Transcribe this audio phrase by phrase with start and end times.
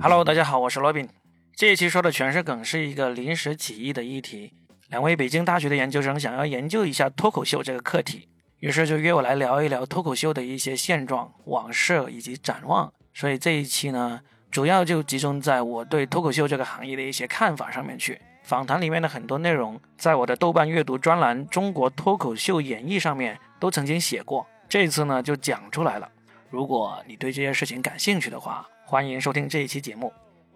[0.00, 1.08] Hello，大家好，我是罗宾。
[1.54, 4.52] 这一期说的全是梗，是一个临时起意的议题。
[4.88, 8.28] 两位北京大学的研究生想要研究一下脱口秀这个课题，
[8.60, 12.92] 于是就约我来聊一聊脱口秀的一些现状、往事以及展望。
[13.12, 14.20] 所以这一期呢，
[14.50, 18.20] 主要就集中在我对脱口秀这个行业的一些看法上面去。
[18.44, 24.46] 访谈里面的很多内容，在我的豆瓣阅读专栏《中国脱口秀演绎》上面都曾经写过。
[24.68, 26.08] 这次呢，就讲出来了。
[26.56, 30.10] 如果你对这些事情感兴趣的话，欢迎收听这一期节目。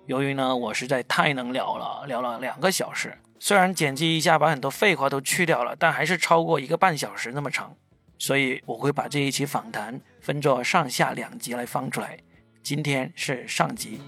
[0.07, 7.77] 由于呢，我实在太能聊了，聊了两个小时，虽然剪辑一下把很多废话都去掉了，但还是超过一个半小时那么长，
[8.17, 12.17] 所以我会把这一期访谈分作上下两集来放出来。
[12.63, 14.01] 今天是上集。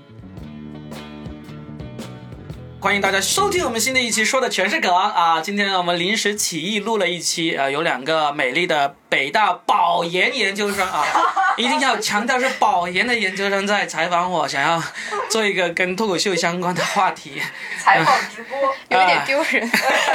[2.80, 5.42] 欢迎大家收听我们新的一期，说的全是梗啊！
[5.42, 11.04] 今天我们临时起意录了一期，呃，有两个美丽的北大保研研究生啊，
[11.58, 14.82] 一定要强调是保研的研究生在采访我，想要
[15.28, 17.42] 做一个跟脱口秀相关的话题。
[17.78, 19.70] 采访直播有一点丢人。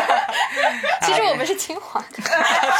[1.06, 2.24] 其实我们是清华的，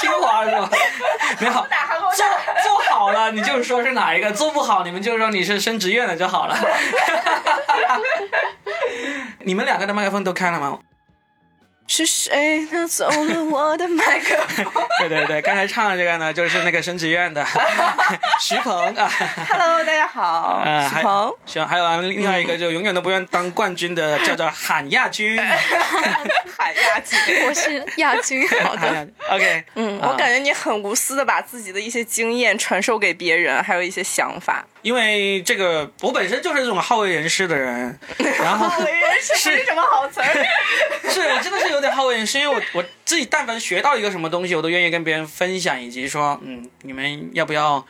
[0.02, 0.68] 清华是吧？
[1.40, 1.68] 没好，
[2.16, 2.26] 做
[2.64, 6.58] 做好了你就说是哪一个，做不好你们就说你是升职院的就好了。
[9.42, 10.80] 你们两个的麦克风都开了吗？
[11.90, 14.66] 是谁拿走了我的麦克风？
[15.00, 17.46] 对对对，刚才唱的这个呢，就是那个升职院的
[18.42, 19.10] 徐鹏啊。
[19.50, 21.34] Hello，大家好，呃，还许鹏。
[21.46, 25.38] 行，还有另外一个就永远都不愿当冠军的，叫做喊亚军。
[25.38, 28.46] 喊亚军，我是亚军。
[28.62, 34.66] 好的，OK，嗯，啊我感觉你很无私的把自己的一些经验传授给别人，还有一些想法。
[34.88, 38.00] 因为这个我本身就是这种好为人师的人，
[38.40, 40.48] 然后为人师是什么好词儿。
[41.12, 47.86] 是我真的是有点好为人师，因为我我自己但凡学到一个什么东西，我都愿意跟别人分享，以及说，嗯，你们要不要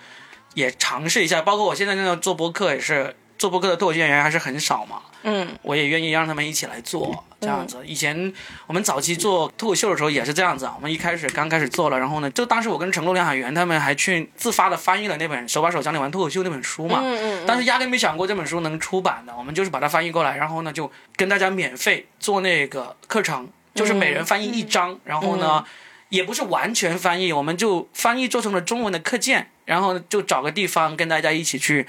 [0.56, 1.40] 也尝试一下？
[1.44, 7.78] 包括我现在那种做播客也是，做播客的脱口秀演员还是很少嘛，嗯我也愿意让他们一起来做这样子。
[7.86, 8.33] 以前
[8.66, 25.63] 我们早期做脱口秀的时候也是这样子啊，我们一开始刚开始做了，然后呢，就当时我跟程璐、梁海源他们还去自发的翻译了那本《手把手教你玩脱口秀》那本书嘛，嗯嗯但是压根没想过这本书能出版的，我们就是把它翻译过来，然后呢就跟大家免费做那个课程，就是每人翻译一章，然后呢。
[26.09, 31.85] 也不是完全翻译，我们就翻译做成了中文的课件，然后就找个地方跟大家一起去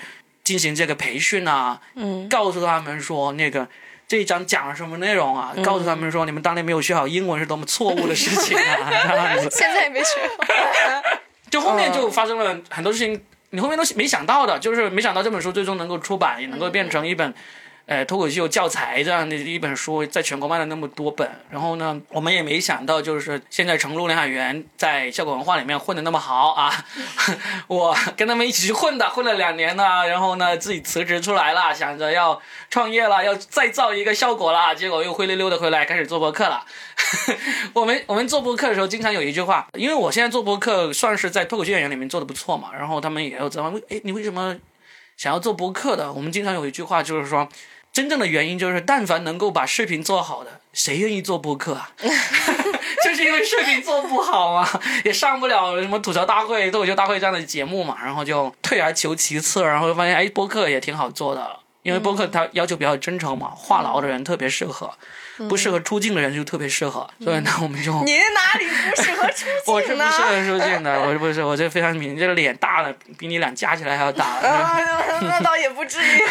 [0.49, 3.69] 进行这个培训啊，嗯告诉他们说那个
[4.07, 9.51] 这一章讲了什么内容啊，告诉他们说你们当年没有学好英文是多么错误的事情啊， 这样子。
[9.51, 11.13] 现在也没学好。
[11.51, 17.35] 就后面就发生了很多事情，你后面都没想到的，就是没想到这本书最终能够出版，也能够变成一本。
[17.89, 26.71] 呃，脱口秀教材这样的一本书，在全国卖了那么多本，然后呢，我们也没想到，就是现在成都、梁海源在效果文化里面混的那么好啊，
[27.67, 32.39] 我跟他们一起去混的，混了两年呢，然后呢，自己辞职出来了，想着要
[32.69, 36.63] 创业了，要再造一个效果了，结果又灰溜溜的回来，开始做博客了。
[37.73, 44.55] 我们我们做博客的时候，经常有一句话，因为我现在做博客算是在脱口秀演员里面做的不错嘛，然后他们也有在问，哎，你为什么
[45.17, 46.13] 想要做博客的？
[46.13, 47.49] 我们经常有一句话就是说，
[47.93, 51.91] 真正的原因就是，但凡能够把视频做好的，谁愿意做播客啊？
[53.05, 54.69] 就是因为视频做不好嘛，
[55.05, 61.61] 也上不了什么吐槽大会、脱口秀大会这样的节目嘛，然后就退而求其次，然后就发现哎，播客也挺好做的。
[61.89, 64.93] 因为播客它要求比较真诚嘛，话痨的人特别适合，
[65.49, 70.05] 不适合出镜的人就特别适合，所以呢，我们就您哪里不适合出 我是镜呢？
[70.07, 74.27] 不适合出镜的，我是不是，我这非常明，这个脸大了，比你俩加起来还要大。
[74.45, 74.79] 啊，
[75.23, 76.23] 那倒也不至于。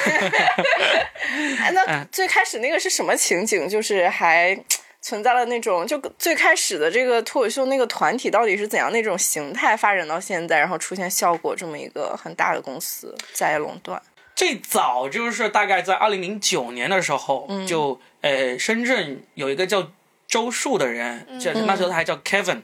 [1.60, 3.68] 哎，那最开始那个是什么情景？
[3.68, 4.56] 就是还
[5.02, 14.00] 存在了那种，就最开始的这个脱口秀那个团体到底是怎样那种形态发展到现在，然后出现效果这么一个很大的公司在垄断。
[14.38, 19.92] 最早就是大概在二零零九年的时候，就呃深圳有一个叫
[20.28, 22.62] 周树的人，就那时候他还叫 Kevin，、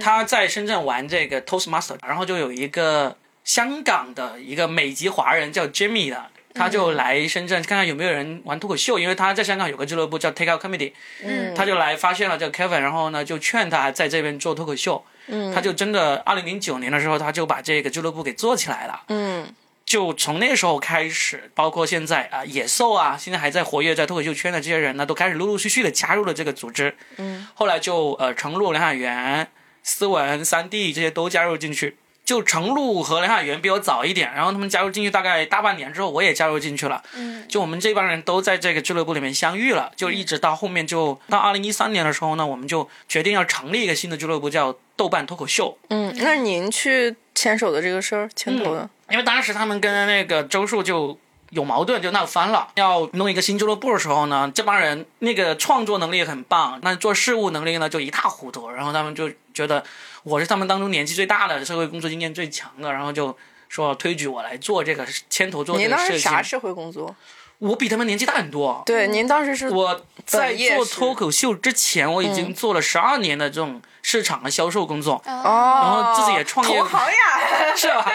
[0.00, 6.26] 他在深圳玩这个 Toastmaster，然后就有一个香港的一个美籍华人叫 Jimmy 的。
[6.54, 10.92] 他就来深圳看看有没有人玩脱口秀，因为他在香港有个俱乐部叫 Take Out Comedy，
[11.22, 11.52] 嗯。
[11.54, 15.52] 他就来发现了这个 Kevin，然后呢就劝他在这边做脱口秀，嗯。
[15.52, 19.46] 他就真的二零零九年的时候他就把这个俱乐部给做起来了，嗯
[19.86, 26.96] 就从那时候开始，包括现在啊、野兽啊，现在还在活跃在脱口秀圈的这些人呢，都开始陆陆续续的加入了这个组织。
[27.18, 29.48] 嗯，后来就呃，程璐、梁海源、
[29.84, 31.96] 思文、三弟这些都加入进去。
[32.24, 37.00] 就程璐和梁海源比我早一点，然后他们加入进去大概大半年之后，我也加入进去了。
[37.14, 45.78] 嗯，就我们这帮人都在这个俱乐部里面相遇了，就一直到后面就到二零一三年的时候呢，我们就决定要成立一个新的俱乐部，叫豆瓣脱口秀。
[45.90, 51.18] 嗯，那您去牵手的这个事儿，牵头的，因为当时他们跟那个周树就
[51.50, 52.68] 有矛盾，就闹翻了。
[52.74, 58.68] 要弄一个新俱乐部的时候呢，这帮人那个创作能力很棒，那做事务能力呢就一塌糊涂。
[58.70, 59.84] 然后他们就觉得
[60.24, 63.36] 我是他们当中年纪最大的，社会工作经验最强的，然后就
[63.68, 66.18] 说推举我来做这个牵头做这个事情。
[66.18, 67.14] 啥社会工作？
[67.58, 68.82] 我比他们年纪大很多。
[68.84, 75.22] 对，您当时是我在做脱口秀之前，我已经做了十二年的这种市场的销售工作。
[75.26, 77.16] 哦，然后自己也创业同行呀。
[77.76, 78.10] 是吧？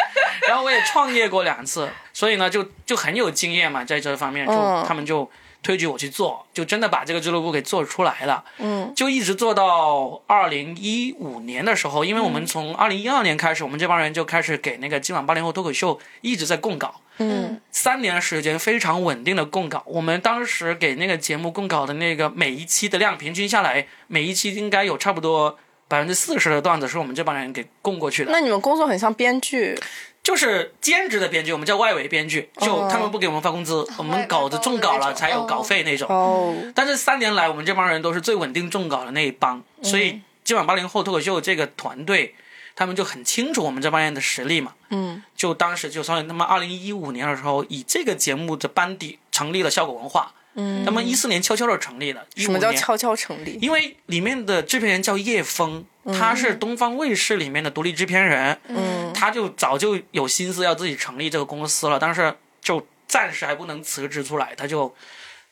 [0.47, 5.29] 然后我也创业过两次，所以呢，就就很有经验嘛，在这方面，就、嗯他们就
[5.61, 8.43] 推举我去做，就真的把这个俱乐部给做出来了。
[8.57, 16.95] 嗯，就一直做到二零一五年的时候，因为我们从二零一二年开始，我们这帮人就开始给那个今晚八零后脱口秀一直在供稿。
[17.21, 17.62] 嗯。
[17.71, 25.57] 三年时间非常稳定的供稿，我们当时给那个节目供稿的那个每一期的量，平均下来，每一期应该有差不多
[25.88, 28.31] 百分之四十的段子是我们这帮人给供过去的。
[28.31, 29.79] 那你们工作很像编剧，
[30.21, 36.07] 就是兼职的编剧，我们叫外围编剧，就哦他们不给我们发工资，我们稿子中稿了才有稿费那种。
[36.09, 42.35] 哦，但是三年来，我们这帮人都是最稳定中稿的那一帮，所以今晚八零后脱口秀这个团队，
[42.75, 44.73] 他们就很清楚我们这帮人的实力嘛。
[44.89, 50.33] 嗯就当时就所以他们二零一五年的时候，以这个节目的班底成立了效果文化。
[50.53, 53.57] 嗯，他们一四年悄悄的成立了什么叫悄悄成立？
[53.62, 55.85] 因为里面的制片人叫叶峰，
[56.19, 64.94] 他是东方卫视里面的独立制片人，嗯他就早就有心思要自己成立这个公司了，但是就暂时还不能辞职出来，他就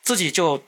[0.02, 0.62] 自己就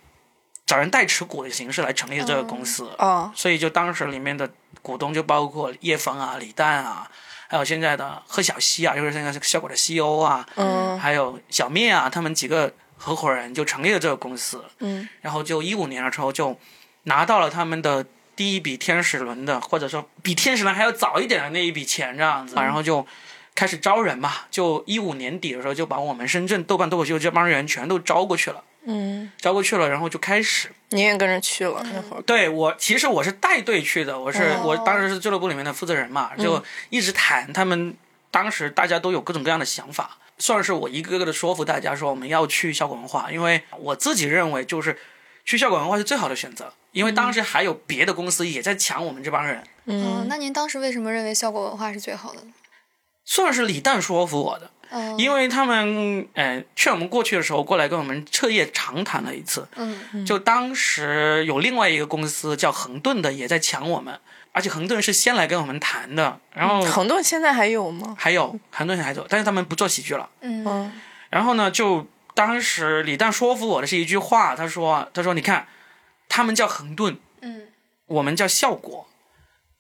[0.72, 4.50] 找人代持股的形式来成立这个公司，哦，所以就当时里面的
[4.82, 7.12] 股东就包括叶枫啊、李诞啊，
[7.50, 10.98] 还有现在的贺小西啊，就是现在是效果的 CEO 啊，嗯。
[10.98, 15.10] 还有小灭啊，他们几个合伙人就成立了这个公司，嗯。
[15.20, 16.58] 然后就一五年的时候就
[17.04, 18.06] 拿到了他们的
[18.38, 23.06] 第一笔天使轮的，或者说比天使轮还要早一点的那一笔钱这样子，然后就
[23.54, 30.70] 开始招人嘛，就一五年底的时候就把我们深圳豆瓣脱口秀这帮人全都招过去了，嗯，招过去了，然后就开始。
[30.90, 32.22] 你也跟着去了那会儿。
[32.24, 37.96] 对我，其实我是带队去的，我是、哦我当时是俱乐部里面的负责人嘛，就一直谈他们
[38.30, 44.98] 当时大家都有各种各样的想法，算是我一个个的说服大家说我们要去效果文化，因为我自己认为就是
[45.46, 52.54] 去效果文化是最好的选择，因为当时还有别的公司也在抢我们这帮人，嗯，那您当时为什么认为效果文化是最好的呢？
[53.24, 64.20] 算是李诞说服我的，嗯因为他们呃劝我们过去的时候过来跟我们彻夜长谈了一次，嗯就当时有另外一个公司叫恒顿的也在抢我们，
[64.52, 68.16] 而且恒顿是先来跟我们谈的，然后恒顿现在还有吗？
[68.18, 70.30] 还有恒顿还有，但是他们不做喜剧了。
[70.42, 70.92] 嗯嗯
[71.30, 75.68] 然后呢，就当时李诞说服我的是一句话，他说：“他说你看，
[76.28, 77.68] 他们叫恒顿，嗯
[78.08, 79.08] 我们叫效果。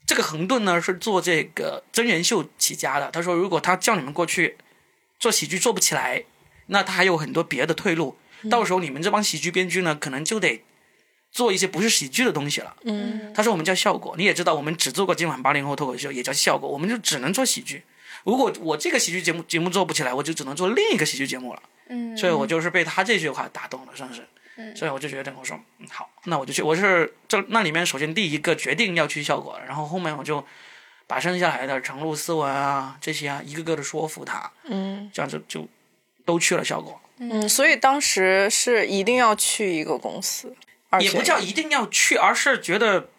[0.05, 3.11] 这个恒顿呢是做这个真人秀起家的。
[3.11, 4.57] 他说，如果他叫你们过去
[5.21, 6.23] 做喜剧做不起来，
[6.65, 8.17] 那他还有很多别的退路。
[8.49, 10.63] 到时候你们这帮喜剧编剧呢，可能就得
[11.31, 12.75] 做一些不是喜剧的东西了。
[12.83, 17.83] 嗯他说我们叫效果，你也知道，我们只做过今晚八零后脱口秀，也叫效果，我们就只能做喜剧。
[18.23, 21.61] 如果我这个喜剧节目节目做不起来，我就只能做另一个喜剧节目了。
[21.89, 24.27] 嗯，所以我就是被他这句话打动了，算是。
[24.75, 26.61] 所以我就觉得，我说嗯好，那我就去。
[26.61, 30.43] 我是这那里面首先第一个决定要去效果，然后后面我就
[31.11, 35.67] 把剩下来的程璐、思文啊这些啊一个个的说服他，嗯这样就就
[36.23, 36.97] 都去了效果。
[37.17, 40.55] 嗯，所以当时是一定要去一个公司，
[41.01, 43.09] 也不叫一定要去，而是觉得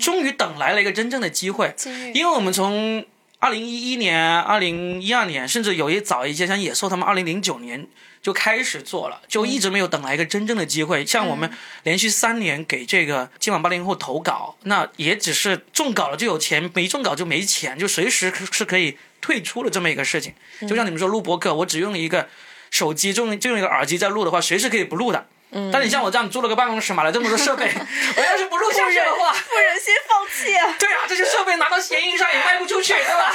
[0.00, 1.72] 终于等来了一个真正的机会。
[2.12, 3.06] 因为我们从
[3.38, 7.86] 二零一一年、二零一二年，甚至有一早一些，像野兽他们二零零九年
[8.22, 11.06] 就开始做了，就一直没有等来一个真正的机会。
[11.06, 11.50] 像我们
[11.84, 20.34] 连续三年给这个今晚八零后投稿，那也只是中稿了就有钱，没中稿就没钱，就随时是可以退出的这么一个事情。
[20.68, 22.28] 就像你们说录播客，我只用一个
[22.70, 25.26] 手机，就用就用一个耳机在录的话，随时可以不录的。
[25.72, 27.64] 但你像我这样租了个办公室，买了这么多设备，
[28.16, 30.76] 我要是不录下去的话，不忍心放弃啊。
[30.78, 33.34] 对啊，这些设备拿到闲鱼上也卖不出去，对吧？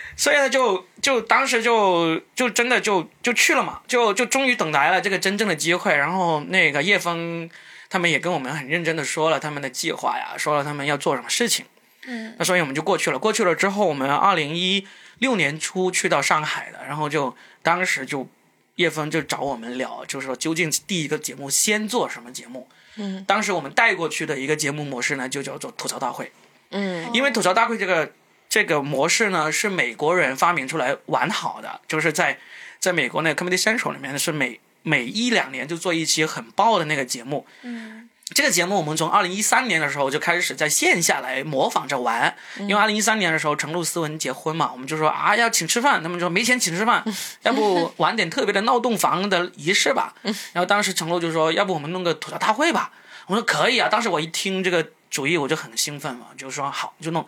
[0.16, 5.94] 所以呢，就就当时就就真的就就去了嘛，就就终于等来了这个真正的机会。
[5.94, 7.48] 然后那个叶枫
[7.90, 11.66] 他们也跟我们很认真的说了他们的计划呀，说了他们要做什么事情。
[12.06, 13.18] 嗯，那所以我们就过去了。
[13.18, 14.86] 过去了之后，我们二零一
[15.18, 18.28] 六年初去到上海的，然后就当时就
[18.76, 22.68] 叶枫就找我们聊，就是说究竟第一个节目先做什么节目。
[22.96, 26.32] 嗯，当时我们带过去的一个节目模式呢，就叫做吐槽大会。
[26.70, 28.10] 嗯因为吐槽大会这个
[28.48, 32.38] 这个模式呢，是美国人发明出来玩好的，就是在
[32.78, 37.46] 在美国那个 Comedy Central 里面是每每一两年就做一期很爆的那个节目。
[37.62, 47.04] 嗯这个节目我们从二零一三年的时候就开始在线下来模仿着玩，因为二零一三年的时候程璐斯文结婚嘛，我们就说啊要请吃饭，他们说没钱请吃饭，
[47.42, 50.12] 要不玩点特别的闹洞房的仪式吧。
[50.22, 52.90] 然后当时程璐就说要不我们弄个吐槽大会吧，
[53.28, 53.88] 我说可以啊。
[53.88, 57.24] 当时我一听这个主意我就很兴奋嘛，就说好就弄，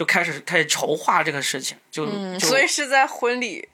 [0.00, 3.68] 就开始开始筹划这个事情，就就所以是在婚礼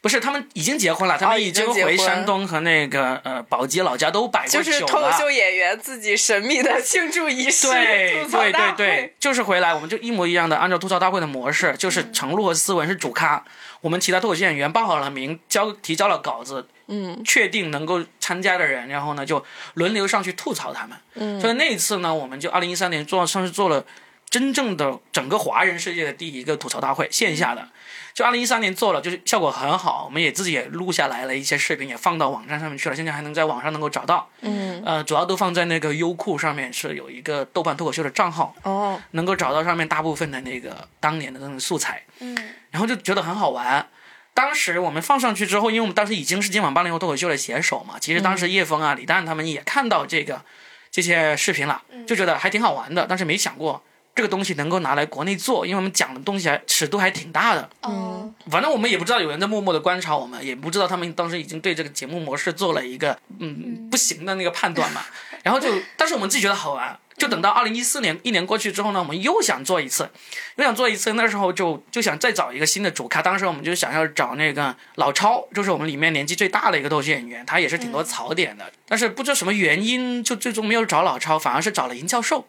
[0.00, 4.64] 不是他们已经结婚了，他哦们已经回山东和那个呃宝鸡老家都摆过酒了。
[4.64, 13.44] 就是脱口秀演员自己神秘的庆祝仪式，对对对对，就是回来我们就一模一样的按照吐槽大会的模式，就是程璐和思文是主咖，
[13.80, 20.96] 我们其他脱口秀演员报好了名，交提交了稿子，嗯，确定能够参加的人，然后呢就轮流上去吐槽他们。
[21.14, 23.84] 嗯，所以那一次呢，我们就二零一三年做算是做了
[24.34, 27.68] 真正的整个华人世界的第一个吐槽大会，线下的。
[28.12, 34.28] 就二零一三年做了，就是效果很好，我们也自己也录下来了一些视频，也放到网站上面去了，现在还能在网上能够找到。
[34.40, 42.02] 嗯，呃，主要都放在那个优酷上面，是有一个豆瓣脱口秀的账号，哦，能够找到上面大部分的那个当年的那种素材。
[42.18, 42.36] 嗯，
[42.72, 43.86] 然后就觉得很好玩。
[44.34, 50.42] 当时我们放上去之后，因为我们当时已经是今晚八零后脱口秀的写手嘛，其实当时叶枫啊、李诞他们也看到这个
[50.90, 53.82] 这些视频了，就觉得还挺好玩的，但是没想过
[54.14, 57.68] 这个东西能够拿来国内做，因为我们讲的东西还尺度还挺大的。
[57.82, 65.02] 嗯，反正我们也不知道有人在默默的观察我们，也不知道他们当时已经对这个节目模式做了一个嗯不行的那个判断嘛。
[65.42, 70.08] 然后就，但是我们自己觉得好玩，就等到二零一四年一年过去之后呢，我们又想做一次，
[70.56, 73.20] 又想做一次，那时候就就想再找一个新的主咖。
[73.20, 82.46] 当时我们就想要找那个老超，就是我们里面年纪最大的一个脱口秀演员，他也是挺多槽点的，但是不知道什么原因，就最终没有找老超，反而是找了尹教授。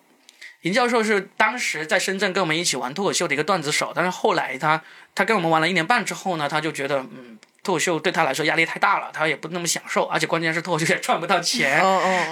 [0.65, 4.81] 尹教授是当时在深圳跟我们一起玩脱口秀的一个段子手，但是后来他
[5.13, 11.84] 他跟我们玩了一年半之后呢，他就觉得嗯，脱口秀对他来说压力太大了，他也不那么享受，而且关键是脱口秀也赚不到钱，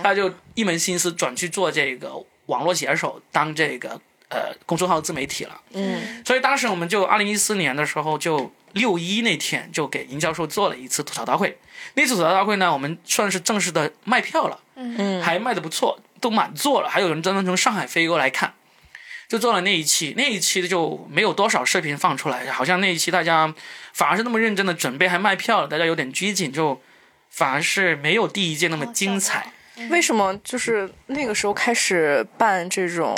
[0.02, 2.12] 他就一门心思转去做这个
[2.48, 5.62] 网络写手，当这个呃公众号自媒体了。
[5.74, 11.56] 嗯，所以当时我们就二零一四年的时候，就六一那天就给尹教授做了一次吐槽大会。
[11.94, 18.54] 那次吐槽大会呢，我们算是正式的卖票了，嗯还卖的不错，都满座了，还有人专门从上海飞过来看。
[19.28, 23.52] 就做了那一期，那一期就没有多少视频放出来，好像那一期大家
[23.92, 26.80] 反而是那么认真的准备，还卖票了，大家有点拘谨，就
[27.30, 29.52] 反而是没有第一届那么精彩。
[29.90, 33.16] 为什么就是那个时候开始办这种，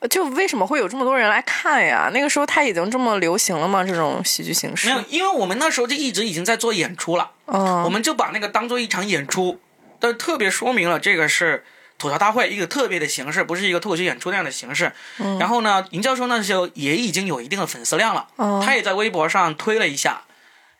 [0.00, 2.10] 呃就为什么会有这么多人来看呀？
[2.12, 3.82] 那个时候它已经这么流行了吗？
[3.82, 4.94] 这种喜剧形式没？
[4.94, 9.58] 有，因为我们那时候就一直已经在做演出了，嗯，我们就把那个当做一场演出，
[9.98, 11.64] 但特别说明了这个是
[11.98, 14.92] 吐槽大会一个特别的形式，不是一个脱口秀演出那样的形式。
[15.40, 20.22] 然后呢，尹教授那时候也已经有一定的粉丝量了，哦他也在微博上推了一下，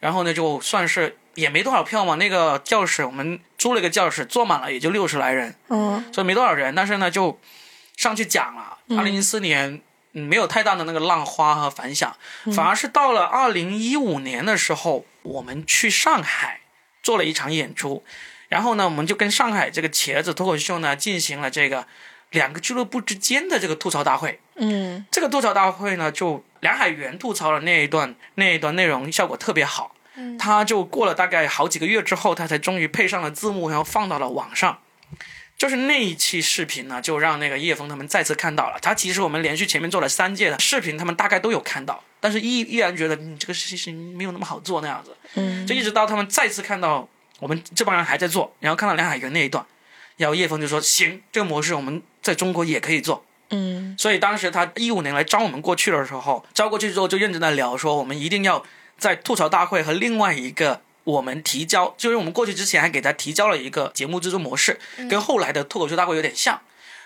[0.00, 2.16] 然后呢，就算是也没多少票嘛。
[2.16, 7.40] 那个教室我们租了一个教室，坐满了也就六十来人，嗯所以没多少人，但是呢就
[7.96, 8.78] 上去讲了。
[8.96, 9.80] 二零一四年。
[10.18, 12.16] 嗯，没有太大的那个浪花和反响，
[12.54, 16.60] 反而是到了二零一五年的时候，我们去上海
[17.02, 18.02] 做了一场演出，
[18.48, 21.86] 然后呢，我们就跟上海这个茄子脱口秀呢进行了这个
[22.30, 24.40] 两个俱乐部之间的这个吐槽大会。
[24.56, 34.78] 嗯这个吐槽大会呢，就梁海源吐槽的那一段那一段内容效果特别好，嗯他就过了大概好几个月之后，他才终于配上了字幕，然后放到了网上。
[35.58, 38.78] 就是那一期视频呢，就让那个叶枫他们再次看到了。
[38.82, 45.16] 他其实我们连续前面做了三届的视频，他们大概都有看到，但是依依然觉得你这个事情没有那么好做那样子。
[45.34, 47.08] 嗯，就一直到他们再次看到
[47.38, 49.64] 我们这帮人还在做，然后看到梁海源那一段，
[50.16, 58.64] 然后叶峰就说：“行，这个模式我们在中国也可以做。”嗯所以当时他一五年来招我们过去的时候，招过去之后就认真的聊说，我们一定要
[58.98, 66.60] 在吐槽大会和另外一个我们提交，就是我们过去之前还给他提交了一个节目制作模式，跟后来的脱口秀大会有点像。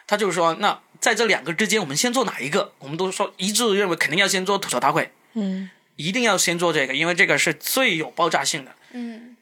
[0.07, 2.73] 他就是说，那在这两个之间，我们先做哪一个？
[2.79, 8.75] 我们都说一致认为肯定要先做吐槽大会，嗯一定要先做这个，因为这个是最有爆炸性的。
[8.93, 9.37] 嗯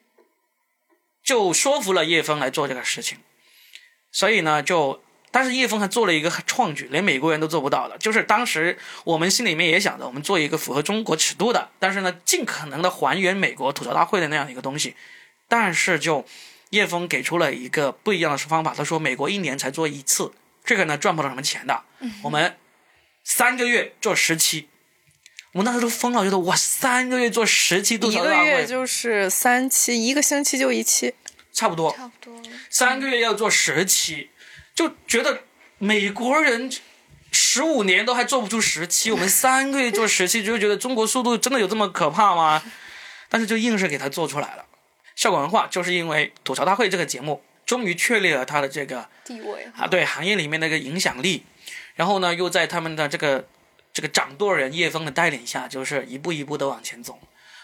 [1.28, 3.18] 就说服了叶枫来做这个事情。
[4.10, 14.96] 所以呢，就但是叶枫还做了一个创举，连美国人都做不到的，就是当时我们心里面也想着，我们做一个符合中国尺度的，但是呢，尽可能的还原美国吐槽大会的那样一个东西。
[15.48, 16.24] 但是就
[16.70, 20.32] 叶枫给出了一个不一样的方法，他说美国一年才做一次，
[20.64, 21.82] 这个呢赚不到什么钱的，
[22.22, 22.56] 我们
[23.22, 24.70] 三个月做十期。
[25.52, 31.14] 我们那时候都疯了，觉得哇，三个月做十期吐一个槽大会，月就是三期，一个星期就一期。
[31.52, 32.40] 差不多，差不多。
[32.70, 34.30] 三个月要做十期，
[34.74, 35.42] 就觉得
[35.78, 36.70] 美国人
[37.32, 42.62] 十五年都还做不出十期，我们三个月做十期，就觉得中国速度真的有这么可怕吗？
[43.28, 44.66] 但是就硬是给他做出来了。
[45.16, 51.44] 效果文化就是因为吐槽大会这个节目终于确立了他的这个地位啊，对行业里面那个影响力，
[51.96, 53.48] 然后呢，又在他们的这个
[53.98, 57.18] 这个掌舵人叶枫的带领下，就是一步一步的往前走。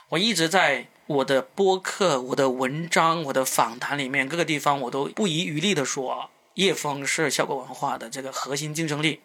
[0.09, 9.21] 我一直在我的播客、我的文章、我的访谈里面各个地方，我都不遗余力的说，叶枫是效果文化的这个核心竞争力，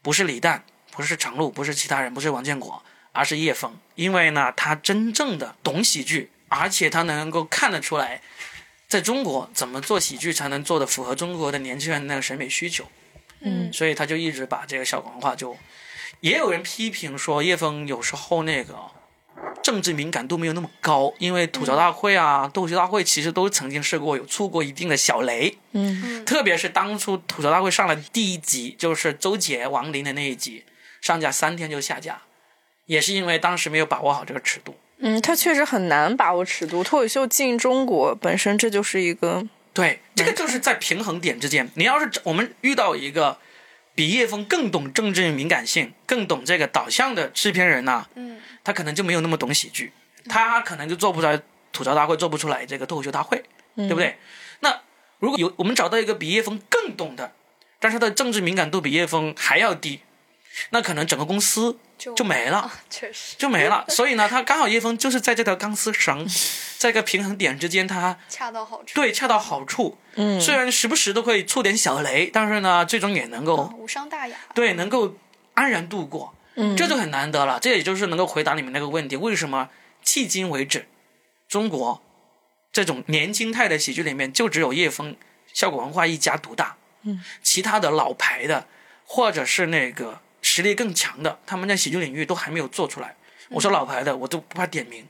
[0.00, 2.82] 不是李诞，不是程璐，不是其他人，不是王建国，
[3.12, 3.76] 而是叶枫。
[3.94, 8.22] 因为呢，他真正的懂喜剧，而且他能够看得出来，
[8.88, 12.86] 在中国怎么做喜剧才能做的符合中国的年轻人的那个审美需求。
[13.40, 15.54] 嗯所以他就一直把这个效果文化就，
[16.26, 18.74] 也有人批评说叶枫有时候那个
[19.62, 30.64] 政治敏感度没有那么高，因为吐槽大会啊、脱口秀大会其实都曾经试过有出过一定的小雷，嗯特别是当初吐槽大会上了第一集，就是周杰、王林的那一集，
[31.00, 32.22] 上架三天就下架，
[32.86, 34.74] 也是因为当时没有把握好这个尺度。
[34.98, 36.82] 嗯，他确实很难把握尺度。
[36.82, 41.70] 脱口秀进中国本身这就是一个，对，这个就是在平衡点之间。
[41.74, 43.38] 你要是我们遇到一个
[43.96, 49.90] 比叶枫更懂政治敏感性、更懂这个导向的制片人呐、嗯，他可能就没有那么懂喜剧，
[50.28, 51.40] 他可能就做不出来
[51.72, 53.42] 吐槽大会，做不出来这个脱口秀大会，
[53.74, 54.18] 对不对？
[54.60, 54.82] 那
[55.18, 57.32] 如果有我们找到一个比叶枫更懂的，
[57.80, 60.00] 但是他的政治敏感度比叶枫还要低，
[60.70, 62.58] 那可能整个公司就就没了。
[62.58, 66.26] 啊，确实就没了， 所以呢，他刚好叶枫就是在这条钢丝绳，
[66.78, 68.94] 在一个平衡点之间，他 恰到好处。
[68.94, 69.98] 对恰到好处。
[70.14, 74.36] 嗯虽然时不时都会触点小雷，但是呢，最终也能够啊无伤大雅。
[74.54, 75.14] 对能够
[75.54, 77.58] 安然度过，嗯这就很难得了。
[77.60, 79.68] 这也就是能够回答你们那个问题：为什么
[80.04, 80.88] 迄今为止，
[81.48, 82.02] 中国
[82.72, 85.16] 这种年轻态的喜剧里面，就只有叶枫
[85.52, 86.76] 效果文化一家独大？
[87.02, 88.66] 嗯，其他的老牌的，
[89.04, 90.20] 或者是那个
[90.56, 93.14] 实力更强的，他们在喜剧领域都还没有做出来。
[93.50, 95.06] 我说老牌的，我都不怕点名，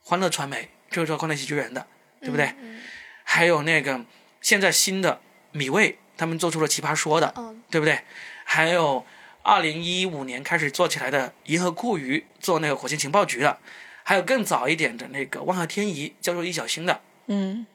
[0.00, 1.84] 欢乐传媒就是做欢乐喜剧人的，
[2.20, 2.54] 对不对？
[2.60, 2.80] 嗯
[3.24, 4.04] 还有那个
[4.40, 7.98] 现在新的米未，他们做出了《奇葩说》的，嗯对不对？
[8.44, 9.04] 还有
[9.42, 13.58] 二零一五年开始做起来的银河酷鱼，做那个火星情报局的，
[14.04, 17.66] 还有更早一点的那个万和天宜叫做易小星的，嗯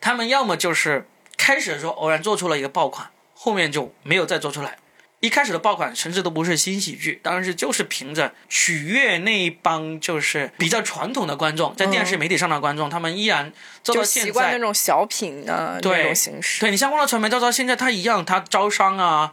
[0.00, 4.78] 他们要么就是开始的时候偶然做出了一个爆款，后面就没有再做出来。
[5.24, 13.50] 一开始的爆款甚至都不是新喜剧，当时就是凭着取悦那一帮就是比较传统的观众，在电视媒体上的观众，他们依然
[13.82, 16.60] 做就到现在习惯那种小品的对那种形式。
[16.60, 19.32] 对你像欢乐传媒，到到现在它一样，它招商啊、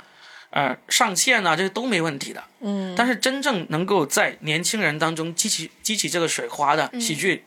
[0.52, 2.42] 呃上线啊，这些都没问题的。
[2.62, 7.44] 嗯，但是真正能够在年轻人当中激起激起这个水花的喜剧，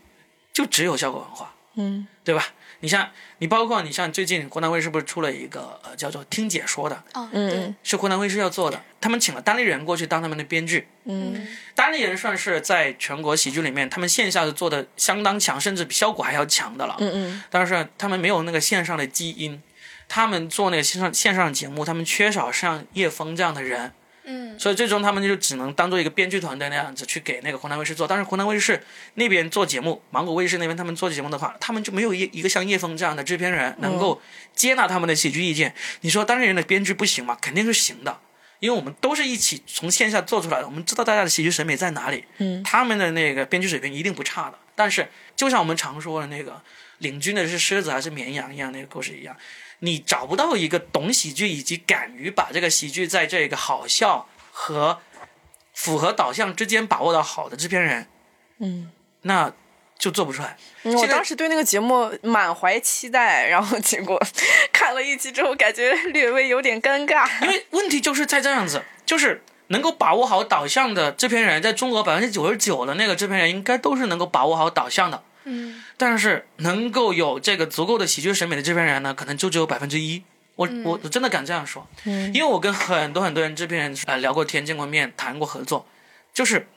[0.52, 2.48] 就只有效果文化，嗯对吧？
[2.80, 10.88] 你像你包括你像最近湖南卫视不是出了一个呃叫做听解说的，啊，嗯，是湖南卫视要做的，他们请了单立人过去当他们的编剧。
[11.06, 16.96] 嗯单立人算是在全国喜剧里面，他们线下的做的相当强，甚至比效果还要强的了。
[16.98, 19.62] 嗯嗯但是他们没有那个线上的基因，
[20.08, 23.92] 他们做那个线上线上的节目，他们缺少像叶枫这样的人，
[24.24, 28.06] 嗯所以最终他们就只能当做一个编剧团队那样子去给那个湖南卫视做。
[28.08, 28.82] 但是湖南卫视
[29.14, 34.20] 那边做节目，芒果卫视那边他们做节目的话，他们就没有一一个像叶枫这样的制片人能够
[34.54, 35.74] 接纳他们的喜剧意见。
[36.00, 37.36] 你说当事人的编剧不行吗？
[37.40, 38.20] 肯定是行的。
[38.60, 44.58] 因为我们都是一起从线下做出来的，我们知道大家的喜剧审美在哪里，嗯他们的那个编剧水平一定不差的。
[44.74, 45.06] 但是，
[45.36, 46.62] 就像我们常说的那个
[46.98, 49.36] 领军的是狮子还是绵羊一样那个故事一样，
[49.84, 54.98] 你找不到一个懂喜剧以及敢于把这个喜剧在这个好笑和
[55.74, 58.08] 符合导向之间把握到好的制片人，
[58.58, 58.90] 嗯。
[59.26, 59.50] 那
[59.98, 60.56] 就做不出来。
[60.82, 64.20] 嗯我当时对那个节目满怀期待，然后结果
[64.70, 67.26] 看了一集之后，感觉略微有点尴尬。
[67.42, 75.22] 因为问题就是在这样子，就是能够把握好导向的制片人，在中国百分之九十九的那个制片人，应该都是能够把握好导向的。
[75.44, 80.22] 嗯但是能够有这个足够的喜剧审美的制片人呢，可能就只有百分之一。
[80.56, 85.86] 我我我真的敢这样说，嗯因为我跟很多很多人制片人呃聊过天、见过面、谈过合作，
[86.32, 86.68] 就是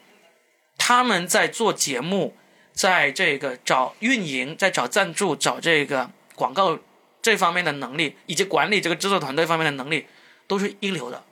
[0.76, 2.36] 他们在做节目，
[2.72, 6.78] 在这个找运营、在找赞助、找这个广告
[7.22, 10.06] 这方面的能力，以及管理这个制作团队方面的能力，
[10.48, 11.22] 都是一流的。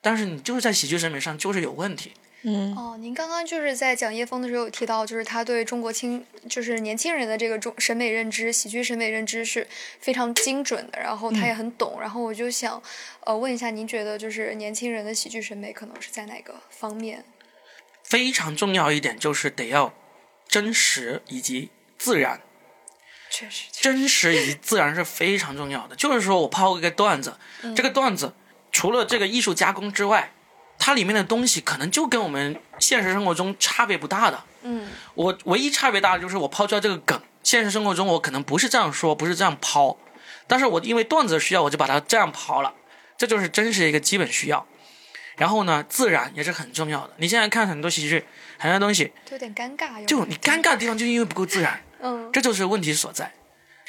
[0.00, 2.12] 但是你就是在喜剧审美上就是有问题。
[2.48, 9.66] 嗯哦，您刚刚就是在讲叶枫的时候有提到，就是他对中国青就是年轻人的这个中审美认知、喜剧审美认知是
[9.98, 12.00] 非常精准的，然后他也很懂。
[12.00, 12.80] 然后我就想，
[13.24, 17.24] 呃，问一下，您觉得就是年轻人的喜剧审美可能是在哪个方面？
[18.04, 19.92] 非常重要一点就是得要
[20.46, 22.40] 真实以及自然。
[23.28, 25.96] 确实，真实以及自然是非常重要的。
[25.96, 27.36] 就是说我抛一个段子，
[27.74, 28.34] 这个段子
[28.70, 30.32] 除了这个艺术加工之外，
[30.86, 34.44] 它里面的东西可能就跟我们现实生活中差别不大的。
[34.62, 39.98] 嗯我唯一差别大的就是我抛出来这个梗，现实生活中我可能不是这样说，不是这样抛，
[40.46, 42.72] 但是我因为段子的需要，我就把它这样抛了，
[43.18, 44.64] 这就是真实的一个基本需要。
[45.36, 47.14] 然后呢，自然也是很重要的。
[47.16, 48.24] 你现在看很多喜剧，
[48.56, 53.32] 很多东西，就有点尴尬，有就你尴尬的地方，就因为不够自然， 嗯，这就是问题所在。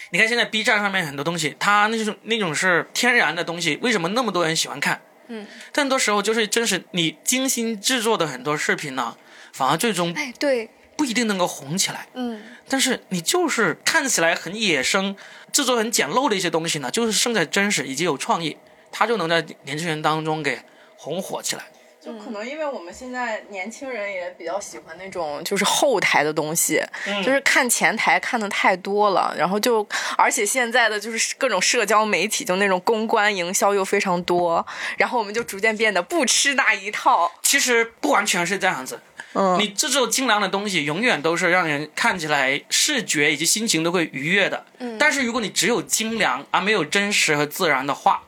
[0.10, 5.00] 你看现在 B 站上面很多东西，它那种那种是天然的东西，为什么那么多人喜欢看？
[5.28, 9.16] 嗯，但很多时候就是真实你精心制作的很多视频呢，
[9.54, 12.08] 反而最终哎，对，不一定能够红起来。
[12.14, 15.16] 嗯，但是你就是看起来很野生、
[15.52, 18.58] 制作很简陋的一些东西呢，就是胜在真实以及有创意，
[18.92, 20.60] 它就能在年轻人当中给
[20.96, 21.66] 红火起来。
[22.08, 26.82] 就可能因为我们现在年轻人也比较喜欢那种就是后台的东西，
[27.22, 29.86] 就是看前台看的太多了，然后就
[30.18, 34.66] 而且现在的就是各种社交媒体，就那种公关营销又非常多，
[34.96, 37.30] 然后我们就逐渐变得不吃那一套。
[37.42, 39.02] 其实不完全是这样子，
[39.34, 44.66] 嗯，你制作精良的东西，永远都是让人看起来视觉以及心情都会愉悦的。
[44.80, 48.24] 嗯但是如果你只有精良而没有真实和自然的话，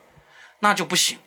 [0.60, 1.18] 那就不行。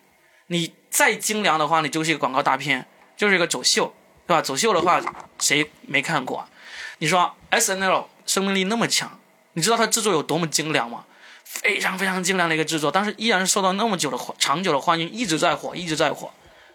[0.49, 3.94] 你再精良的话，你就是一个广告大片，就是一个走秀，
[4.26, 4.42] 对吧？
[4.42, 5.00] 走秀的话，
[5.40, 6.46] 谁没看过？
[6.98, 9.18] 你说 S N L 生命力那么强，
[9.55, 11.07] 你知道它制作有多么精良吗？
[11.44, 16.31] 非常非常精良的一个制作，但是依然受到那么久的欢长久的欢迎，一直在火，一直在火，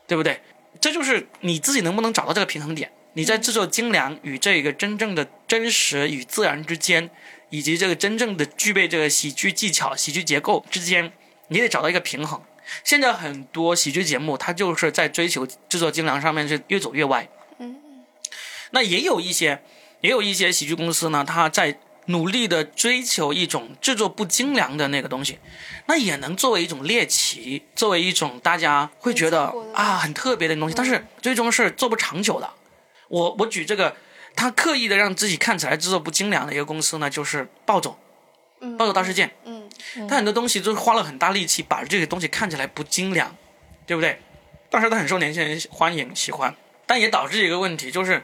[0.08, 0.41] 对不对？
[0.82, 2.91] 这就是你自己能不能找到这个平衡点。
[3.13, 7.12] 你在制作精良与这个真正的真实与自然之间，
[7.51, 11.12] 以及这个真正的具备这个喜剧技巧、喜剧结构之间，
[11.49, 12.41] 你得找到一个平衡。
[12.84, 17.27] 现在很多喜剧节目，它就是在追求制作精良上面是越走越歪。
[17.60, 17.77] 嗯，
[18.71, 19.62] 那也有一些，
[20.01, 25.39] 也有一些喜剧公司呢，它在努力的追求一种制作不精良的那个东西，
[25.88, 32.49] 那也能作为一种猎奇，作为一种大家会觉得啊很特别的东西，但是最终是做不长久的。
[33.10, 33.95] 我我举这个，
[34.36, 37.97] 他刻意的让自己看起来制作不精良的一个公司呢，就是暴走，
[38.60, 39.32] 嗯暴走大事件。
[39.45, 39.57] 嗯，
[40.08, 43.36] 他很多东西就是花了很大力气把这个东西看起来不精良，
[43.86, 44.20] 对不对？
[44.70, 46.54] 但是他很受年轻人欢迎喜欢，
[46.86, 48.22] 但也导致一个问题，就是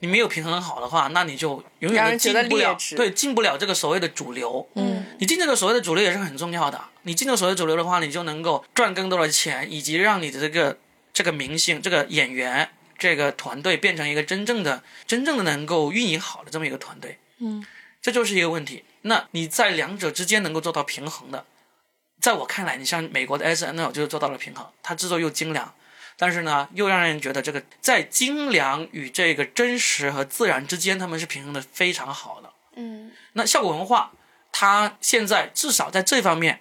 [0.00, 4.68] 你没有平衡好的话，那你就永远进不了对，进不了这个所谓的主流。
[4.74, 6.78] 嗯，你进这个所谓的主流也是很重要的。
[7.02, 10.76] 你进这个所谓主流的话，你就能够赚更多的钱，以及让你的这个
[11.14, 17.18] 这个明星、这个演员、这个团队变成一个真正的、真正的能够运营好的这么一个团队。
[17.38, 17.64] 嗯，
[18.02, 18.84] 这就是一个问题。
[19.02, 21.44] 那你在两者之间能够做到平衡的，
[22.20, 25.74] 在我看来，你像美国的 S N L 就是做到了平衡，它制作又精良，
[26.16, 32.52] 但是呢，又让人觉得这个在精良与这个真实和自然之间，他们是平衡的非常好的。
[32.76, 34.12] 嗯，那效果文化，
[34.52, 36.60] 它现在至少在这方面，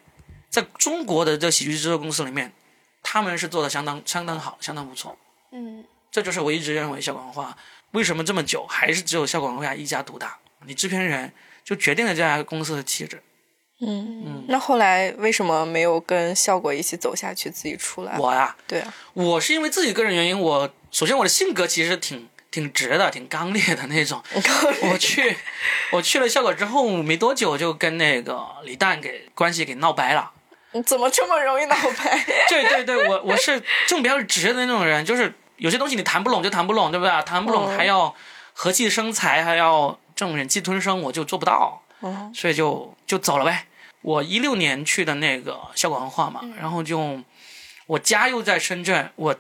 [0.50, 2.54] 在中国的这喜剧制作公司里面，
[3.02, 5.18] 他们是做的相当相当好，相当不错。
[5.52, 7.58] 嗯，这就是我一直认为效果文化
[7.92, 10.38] 为什么这么久还是只有效果文化一家独大。
[10.66, 11.32] 你制片人
[11.68, 13.22] 就决定了这家公司的气质。
[13.86, 18.18] 嗯那后来为什么没有跟效果一起走下去，自己出来？
[18.18, 24.24] 我呀，对啊，我是因为自己个人原因，我首先我的性格其实挺挺直的，挺刚烈的那种。
[24.90, 25.36] 我去
[25.92, 30.32] 我去了效果之后没多久，就跟那个李诞给关系给闹掰了。
[30.72, 32.26] 你怎么这么容易闹掰？
[32.50, 37.22] 对对对，我我是这种比较直的那种人，就是有些东西你谈不拢就谈不拢，对不对？
[37.24, 38.16] 谈不拢嗯还要
[38.54, 43.68] 和气生财，还要这种忍气吞声，我就做不到，哦，所以就就走了呗。
[44.02, 47.22] 我一六年去的那个效果文化嘛，然后就
[47.86, 49.36] 我家又在深圳，我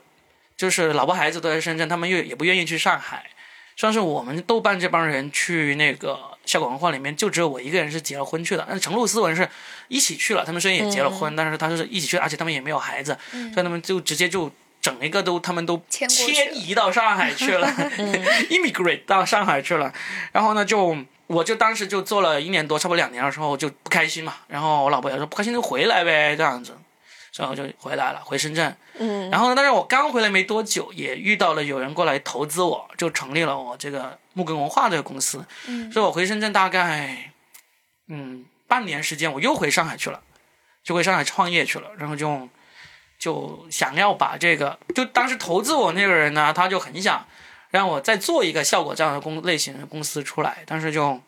[0.55, 3.25] 就是老婆孩子都在深圳，他们又也不愿意去上海。
[3.75, 8.63] 算是我们豆瓣这帮人去那个效果文化里面，就只有我一个人是结了婚去的。
[8.67, 9.47] 但是程璐斯文是
[9.87, 14.51] 一起去了，他们虽然也结了婚，但是他是一起去，而且他们也没有孩子，所以他们就直接就
[14.87, 16.07] 整一个都他们都迁
[16.53, 17.67] 移到上海去了，
[18.49, 19.93] immigrate 到上海去了。
[20.31, 20.95] 然后呢，就
[21.27, 24.35] 我就当时就做了一年多，差不多两年的时候就不开心嘛。
[24.47, 26.73] 然后我老婆也说不开心就回来呗，这样子，
[27.33, 28.73] 所以我就回来了，回深圳。
[28.97, 35.45] 嗯，然后呢，但是我刚回来没多久，也遇到了有人过来投资我，就成立了我这个木根文化这个公司。
[35.67, 37.31] 嗯所以我回深圳大概
[38.07, 40.21] 嗯半年时间，我又回上海去了，
[40.81, 42.47] 就回上海创业去了，然后就
[43.17, 47.25] 就想要把这个，就当时投资我那个人呢，他就很想
[47.71, 51.21] 让我再做一个效果这样的公类型的公司出来，但是就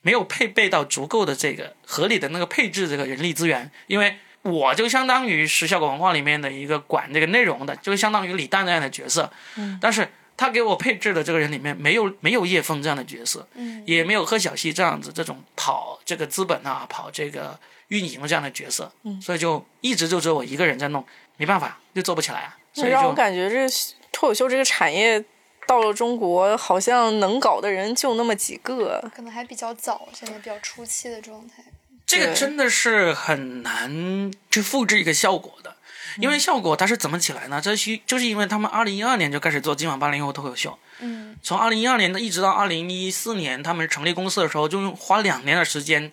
[0.00, 13.84] 没有配备到足够的这个合理的那个配置这个人力资源，因为我就相当于是效果文化里面的一个管这个内容的，就相当于李诞那样的角色，嗯，但是他给我配置的这个人里面没有没有叶枫这样的角色，嗯。
[13.86, 17.58] 也没有贺小西这样子这种跑这个资本啊、跑这个
[17.92, 21.04] 运营这样的角色，嗯所以就一直就只有我一个人在弄，
[21.36, 23.68] 没办法，就做不起来啊，所以让我感觉这
[24.10, 25.22] 脱口秀这个产业
[25.66, 29.10] 到了中国，好像能搞的人就那么几个。
[29.14, 31.62] 可能还比较早，现在比较初期的状态。
[32.06, 35.76] 这个真的是很难去复制一个效果的，
[36.18, 37.60] 因为效果它是怎么起来呢？
[37.60, 46.12] 这是就是因为他们二零一二年就开始做今晚八零后脱口秀，嗯从二零一二年一直到二零一四年，他们成立公司的时候，就用花两年的时间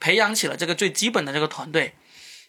[0.00, 1.94] 培养起了这个最基本的这个团队。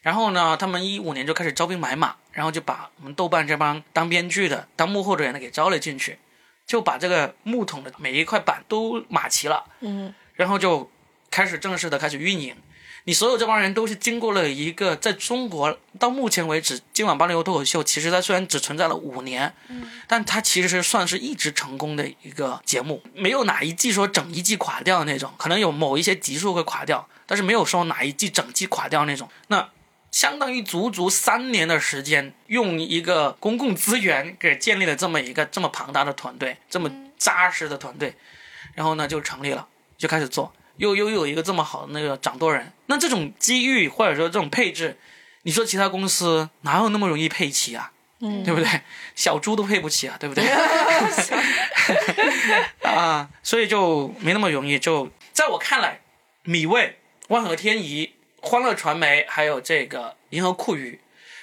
[0.01, 6.17] 然后呢，他们一五年就开始招兵买马，然后就把我们豆瓣这帮当编剧的、当幕后人的给招了进去，
[6.65, 10.89] 就把这个木桶的每一块板都码齐了，嗯然后就
[11.29, 12.55] 开始正式的开始运营。
[13.09, 29.27] 你所有这帮人都是经过了一个在中国到目前为止，今晚八零后脱口秀其实它虽然只存在了五年，嗯但它其实算是一直成功的一个节目，没有哪一季说整一季垮掉的那种，可能有某一些集数会垮掉，但是没有说哪一季整季垮掉那种。
[29.47, 29.67] 那
[30.11, 38.13] 相当于足足三年的时间，用一个公共资源给建立了这么一个这么庞大的团队，这么扎实的团队，
[38.75, 39.67] 然后呢就成立了，
[39.97, 44.97] 就开始做，又又有一个这么好的那个掌舵人，那这种机遇或者说这种配置，
[45.43, 47.91] 你说其他公司哪有那么容易配齐啊？
[48.21, 48.81] 嗯，对不对？
[49.15, 50.43] 小猪都配不起啊，对不对？
[52.83, 54.79] 啊，所以就没那么容易。
[54.79, 56.01] 就在我看来，
[56.43, 60.99] 米未、万和天宜、欢乐传媒还有这个银河酷娱，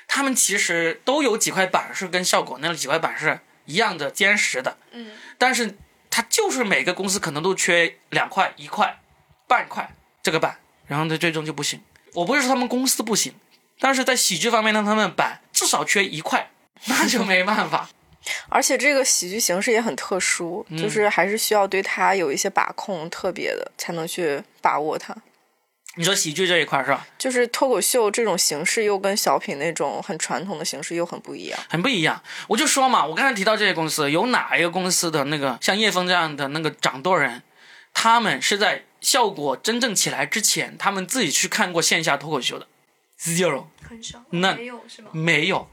[0.08, 5.76] 他们其实都有几块板是跟效果那几块板是一样的坚实的，嗯，但是
[6.10, 8.98] 它就是每个公司可能都缺两块、一块、
[9.46, 11.80] 半块这个板，然后它最终就不行。
[12.14, 13.34] 我不是说他们公司不行，
[13.78, 16.50] 但是在喜剧方面呢，他们板至少缺一块，
[16.86, 17.88] 那就没办法。
[18.48, 25.14] 而且这个喜剧形式也很特殊，嗯就是还是需要对它有一些把控，特别的才能去把握它。
[25.94, 27.06] 你说喜剧这一块是吧？
[27.16, 31.58] 就是脱口秀这种形式又跟小品那种很传统的形式又很不一样。
[31.70, 32.20] 很不一样。
[32.48, 37.42] 我就说嘛，我刚才提到这些公司，有哪一个公司的那个像叶枫这样的那个掌舵人，
[37.94, 42.66] 他们是在效果真正起来之前，他们自己去看过线下脱口秀的
[43.20, 45.10] ？Zero，很少，那没有是吗？
[45.12, 45.68] 没有。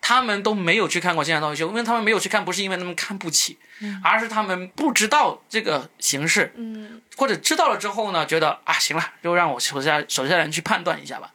[0.00, 3.58] 他们都没有去看过线下脱口秀，因为他们没有去看，不是因为他们看不起，
[4.02, 11.30] 而是他们不知道这个形式，嗯或者知道了之后呢，觉得啊，行了，就让我手下手下人去判断一下吧。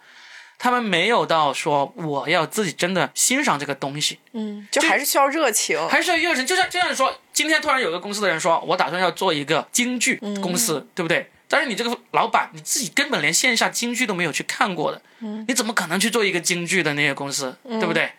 [0.57, 5.77] 他们没有到说我要自己真的欣赏这个东西，嗯，就还是需要热情。
[5.87, 6.47] 还是需要热情。
[6.47, 11.29] 就像就像你说，今天突然有个公司的人说，我打算要做一个京剧公司，对不对？
[11.53, 14.99] 但是你这个老板你自己根本连线下京剧都没有去看过的，
[15.47, 18.11] 你怎么可能去做一个京剧的那些公司，对不对？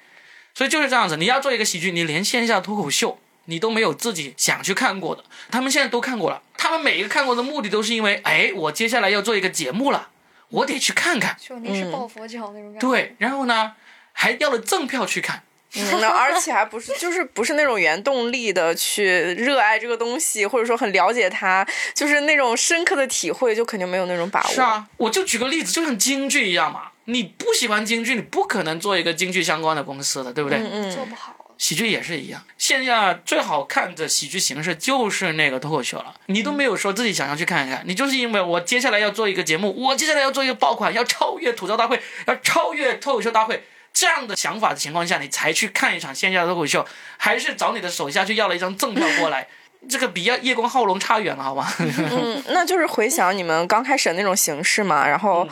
[0.55, 6.40] 所以就是这样子，你要做一个喜剧，你连线下脱口秀你都没有自己想去看过的，他们现在都看过了。
[6.57, 10.11] 他们每一个看过的目的都是因为，哎，我接下来要做一个节目了，
[10.51, 11.37] 我得去看看。
[11.40, 12.88] 就临时抱佛脚那种感觉。
[12.88, 13.73] 对，然后呢，
[14.12, 15.42] 还要了赠票去看。
[15.77, 24.49] 嗯，那而且还不是，就是不是那种原动力的去热爱这个东西，或者说很了解它，就是那种深刻的体会，就肯定没有那种把握。
[24.49, 30.59] 是啊，我就举个例子，就像京剧一样嘛，你不喜欢京剧，你不可能做一个京剧相关的公司的，对不对？
[30.59, 31.37] 嗯嗯，做不好。
[31.57, 36.13] 喜剧也是一样，线下最好看的喜剧形式就是那个脱口秀了。
[36.27, 43.63] 你都没有说自己想要去看一看，你就是因为我接下来要做一个节目，我接下来要做一个爆款，要超越吐槽大会，要超越脱口秀大会
[43.94, 49.46] 这样的想法的情况下，你才去看一场线下的脱口秀，还是找你的手下去要了一张赠票过来，
[49.88, 51.72] 这个比要叶公好龙差远了，好吗？
[51.78, 55.20] 嗯， 那就是回想你们刚开始的那种形式嘛，然嗯。
[55.20, 55.48] 后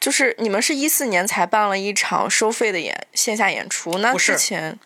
[0.00, 4.32] 就是你们是一四年才办了一场收费的演线下演出，那不是。
[4.32, 4.76] 之前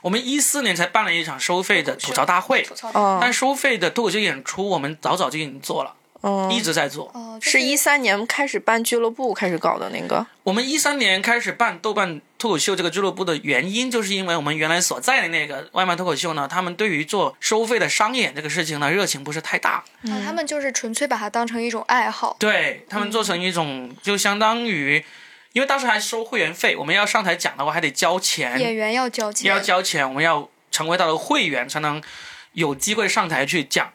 [0.00, 3.18] 我们一四年才办了一场收费的吐槽大会，吐槽哦。
[3.20, 5.94] 但收费的脱口秀演出我们早早就已经做了，
[6.26, 7.10] 嗯一直在做。
[7.12, 19.84] 哦，就是一三年开始办俱乐部开始搞的那个，我们一三年开始办豆瓣脱口秀这个俱乐部的原因，就是因为我们原来所在的那个外卖脱口秀呢，他们对于做收费的商演这个事情呢，热情不是太大。
[20.02, 22.36] 那，他们就是纯粹把它当成一种爱好。
[22.38, 25.04] 对他们做成一种，就相当于，
[25.52, 32.02] 因为当时还收会员费，我们要上台讲的话还得交钱，演员要交钱，要交钱，我们要成为他的会员才能
[32.52, 33.92] 有机会上台去讲。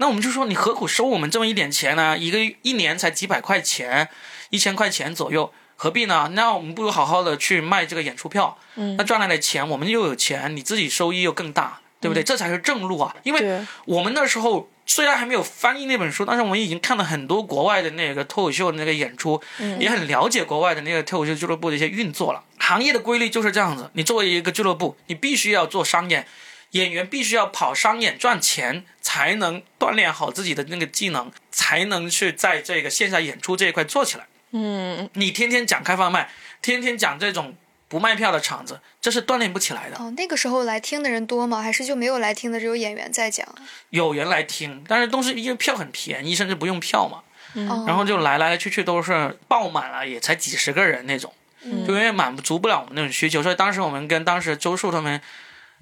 [0.00, 2.16] 那我们就说，你何苦收我们这么一点钱呢？
[2.16, 4.08] 一个一年才几百块钱，
[4.48, 6.30] 一千块钱左右，何必呢？
[6.32, 12.22] 那我们不如好好的去卖这个演出票，嗯那赚来的钱我们又有钱，你自己收益又更大，对不对？
[12.22, 13.14] 这才是正路啊！
[13.24, 19.38] 因为，我们那时候虽然还没有翻译那本书，但是我们已经看了很多国外的那个脱口秀的那个演出，
[19.78, 22.42] 也很了解国外的那个脱口秀俱乐部的一些运作了。
[22.58, 26.26] 行业的规律就是这样子，你作为一个俱乐部，你必须要做商演，
[26.72, 34.26] 演员必须要跑商演赚钱，才能锻炼好自己的那个技能，才能去在这个线下演出这一块做起来。
[34.52, 36.30] 嗯，你天天讲开放麦，
[36.62, 37.56] 天天讲这种
[37.88, 39.96] 不卖票的场子，这是锻炼不起来的。
[39.96, 41.60] 哦，那个时候来听的人多吗？
[41.60, 43.44] 还是就没有来听的，只有演员在讲？
[43.90, 47.22] 有人来听，但是都是因为票很便宜，甚至不用票嘛。
[47.54, 51.32] 嗯然后就来来去去都是爆满了，也才几十个人那种，
[51.64, 55.20] 嗯就因为满足不了我们那种需求，所以当时我们跟当时周树他们。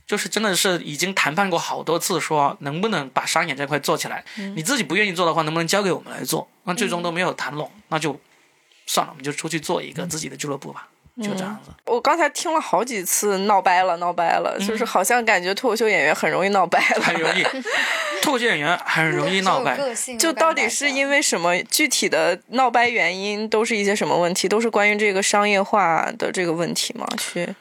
[0.08, 4.24] 就是真的是已经谈判过好多次，说能不能把商演这块做起来。
[4.56, 6.48] 你自己不愿意做的话，能不能交给我们来做？
[6.64, 8.18] 那最终都没有谈拢，那就
[8.86, 10.88] 算了，我们就出去做一个自己的俱乐部吧，
[11.22, 11.70] 就这样子。
[11.84, 17.02] 我刚才听了好几次闹掰了，闹掰了，就是好像感觉脱口秀演员很容易闹掰了。
[17.02, 17.42] 很容易，
[18.22, 19.78] 脱口秀演员很容易闹掰。
[20.18, 24.48] 就到底是因为什么具体的闹掰原因，都是一些什么问题？
[24.48, 27.06] 都是关于这个商业化的这个问题吗？
[27.18, 27.54] 去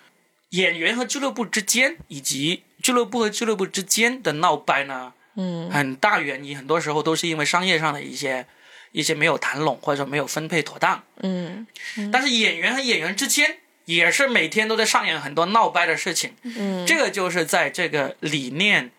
[0.50, 8.46] 演员和俱乐部之间，以及俱乐部和俱乐部之间的闹掰呢，嗯很大原因很多时候都是因为商业上的一些
[8.92, 11.04] 一些没有谈拢，或者说没有分配妥当。
[11.22, 11.68] 嗯
[12.12, 16.34] 但是演员和演员之间也是每天都在上演很多闹掰的事情。
[16.44, 18.92] 嗯这个就是在这个理念、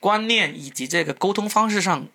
[0.00, 2.08] 观念以及这个沟通方式上，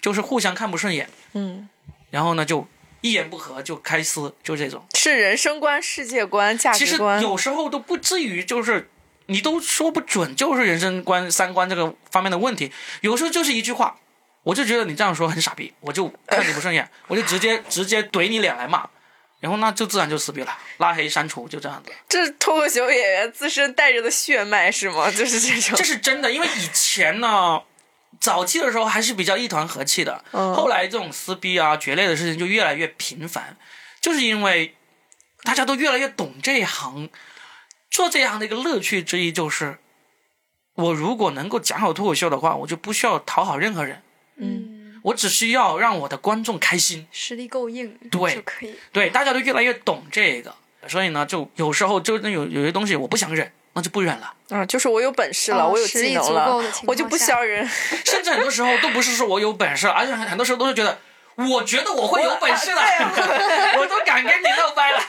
[0.00, 1.68] 就是互相看不顺眼，嗯，
[2.10, 2.66] 然后呢就
[3.02, 4.84] 一言不合就开撕，就这种。
[4.94, 7.22] 是人生观、世界观、价其实值观。
[7.22, 8.90] 有时候都不至于，就是
[9.26, 12.70] 你都说不准，就是人生观、三观这个方面的问题。
[13.00, 13.96] 有时候就是一句话，
[14.42, 18.88] 我就觉得你这样说很傻逼，我就看你不顺眼，我就直接直接怼你脸来骂，
[19.40, 21.90] 然后那就自然就撕逼了，拉黑删除，就这样子。
[22.08, 25.10] 这是脱口秀演员自身带着的血脉是吗？
[25.10, 25.84] 就是这种这。
[25.84, 27.62] 是真的，因为以前呢。
[28.20, 33.56] 早期的时候还是比较一团和气的，嗯后来这种撕逼啊、决裂的事情就越来越频繁，
[34.00, 34.76] 就是因为
[35.42, 37.08] 大家都越来越懂这一行，
[37.90, 39.78] 做这一行的一个乐趣之一就是，
[40.74, 44.02] 我如果能够讲好脱口秀的话，我就不需要讨好任何人，
[44.36, 47.08] 嗯，我只需要让我的观众开心。
[47.10, 48.74] 实力够硬对就可以。
[48.92, 50.54] 对，大家都越来越懂这个，
[50.86, 54.32] 所以呢，就有时候就那有有些东西我不想忍，那就不忍了。
[54.50, 57.68] 嗯，就是我有本事了，哦我有技能了我就不需要人。
[58.04, 60.98] 甚至很多时候都不是说我有本事，而且很很多时候都是觉得，
[61.36, 62.82] 我觉得我会有本事了，
[63.78, 65.00] 我都敢跟你闹掰了。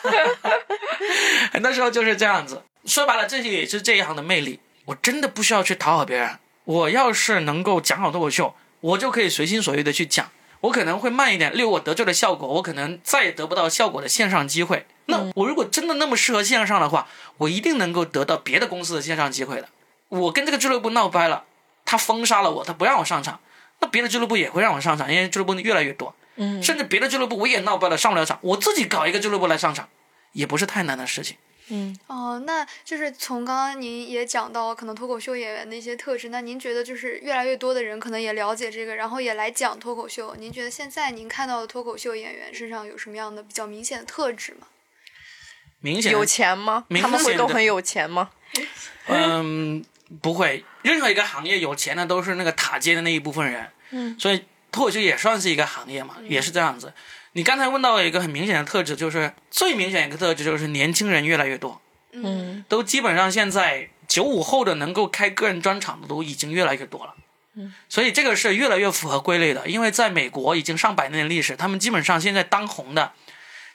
[1.51, 2.63] 很多时候就是这样子。
[2.85, 4.59] 说白了，这也是这一行的魅力。
[4.85, 6.37] 我真的不需要去讨好别人。
[6.63, 10.29] 我要是能够讲好脱口秀，我就可以随心所欲的去讲。
[10.61, 14.85] 我可能会慢一点，例如我得罪了效果，我可能再也得不到效果的线上机会。
[15.05, 19.67] 那我如果真的那么适合线上的话，我一定能够得到别的公司的线上机会的。
[20.09, 21.43] 我跟这个俱乐部闹掰了，
[21.83, 23.39] 他封杀了我，他不让我上场，
[23.79, 29.89] 那别的俱乐部也会让我上场，因为俱乐部越来越多，嗯甚至别的俱乐部我也闹掰了，上不了场，我自己搞一个俱乐部来上场，
[30.33, 31.37] 也不是太难的事情。
[31.73, 40.35] 嗯哦，那就是从刚刚您也讲到可能脱口秀演员的一些特质，那您觉得就是越来越多的人可能也了解这个，然后也来讲脱口秀。
[40.35, 44.67] 您觉得现在您看到的脱口秀演员身上有什么样的比较明显的特质吗？
[45.79, 46.85] 明显有钱吗？
[47.01, 48.29] 他们会都很有钱吗？
[49.07, 49.83] 嗯，
[50.21, 56.93] 不会，任何一个行业有钱的都是那个塔尖的那一部分人，嗯，所以脱口秀也算是一个行业嘛，也是这样子。
[57.33, 61.81] 你刚才问到一个很明显的特质，就是最明显一个特质就是年轻人越来越多，
[62.11, 67.15] 嗯都基本上现在九五后的能够开个人专场的都已经越来越多了。
[67.53, 73.11] 嗯，所以这个是越来越符合归类的，因为在美国已经上百年的历史，他们基本上现在当红的，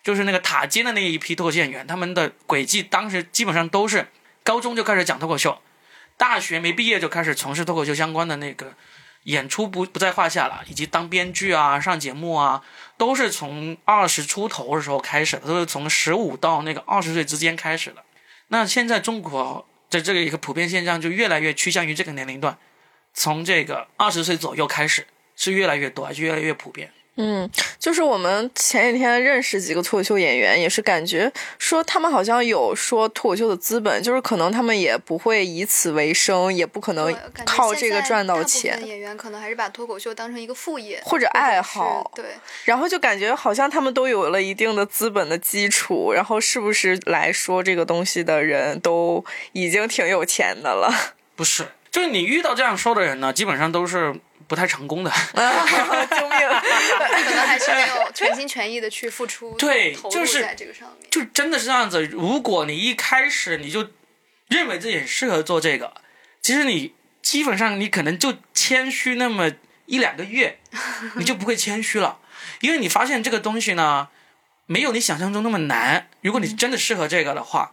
[0.03, 4.09] 就是那个塔尖的那一批脱口秀演员，他们的轨迹当时基本上都是
[4.43, 5.61] 高中就开始讲脱口秀，
[6.17, 8.73] 大学没毕业就开始从事脱口秀相关的那个
[9.27, 12.63] 演出不不在话下了，以及当编剧啊、上节目啊，
[12.97, 18.05] 都是从二十出头的时候开始的，都是从十五到那个二十岁之间开始的。
[18.49, 22.57] 那现在中国在这个一个普遍现象就越来越趋向于这个年龄段，
[23.15, 26.93] 从这个二十岁左右开始是越来越多，而且越来越普遍。
[27.17, 37.15] 嗯，就是我们前几天认识几个脱口秀演员，也是感觉说他们好像有说脱口秀的资本，就是可能他们也不会以此为生，也不可能
[37.47, 38.87] 靠这个赚到钱。
[38.87, 42.25] 演员可能还是把脱口秀当成一个副业或者爱好对，
[42.65, 50.93] 然后就感觉好像他们都有了一定的资本的基础，然后是不是来说这个东西的人都已经挺有钱的了？
[51.35, 54.15] 不是，就是你遇到这样说的人呢，基本上都是
[54.47, 55.11] 不太成功的。
[55.35, 56.39] 救命！
[56.39, 61.11] 可能还是没有全心全意的去付出，对投入就是在这个上面。
[61.11, 62.03] 就真的是这样子。
[62.05, 63.91] 如果你一开始你就
[64.49, 65.95] 认为自己很适合做这个，
[66.41, 69.53] 其实你基本上你可能就谦虚那么
[69.87, 70.59] 一两个月，
[71.17, 72.19] 你就不会谦虚了，
[72.61, 74.09] 因为你发现这个东西呢，
[74.67, 76.09] 没有你想象中那么难。
[76.21, 77.73] 如果你真的适合这个的话，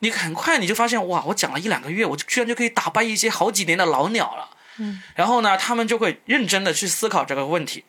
[0.00, 4.56] 你很快你就发现哇，我讲了一两个月，我居然就可以打败一些好几年的老鸟了。
[4.78, 7.84] 嗯，然后呢，他们就会认真的去思考这个问题。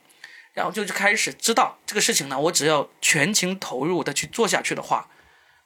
[0.53, 5.07] 然后就就开始知道这个事情呢，我只要全情投入的去做下去的话，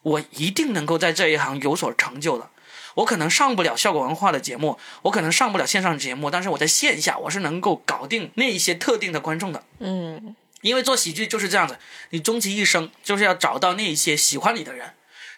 [0.02, 2.50] 我一定能够在这一行有所成就的。
[2.96, 9.64] 我可能上不了效果文化的节目，我可能上不了线上节目，但是我在线下我是能够搞定那一些特定的观众的。
[9.80, 11.80] 嗯因为做喜剧就是这样子，
[12.12, 14.94] 你终其一生就是要找到那一些喜欢你的人。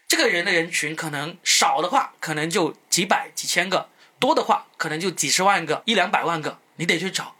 [0.08, 3.88] 这个人的人群可能少的话，可能就几百几千个；
[4.20, 7.36] 多的话，可能就几十万个、一两百万个，你得去找。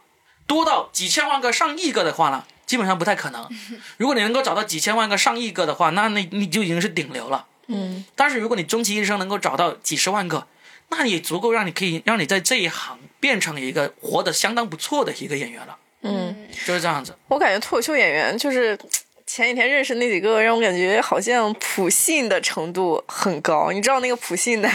[0.46, 3.48] 多到几千万个、上亿个的话呢，基本上不太可能。
[3.98, 7.46] 如果你能够找到几千万个、上亿个的话，那那你就已经是顶流了。
[7.66, 10.46] 嗯，但是如果你终其一生能够找到几十万个，
[10.90, 15.76] 那也足够让你可以让你在这一行变成一个活得相当不错的一个演员了。
[16.02, 17.16] 嗯，就是这样子。
[17.26, 18.78] 我感觉脱口秀演员就是
[19.26, 23.70] 前几天认识那几个，让我感觉好像普信的程度很高。
[23.72, 24.68] 你知道那个普信的，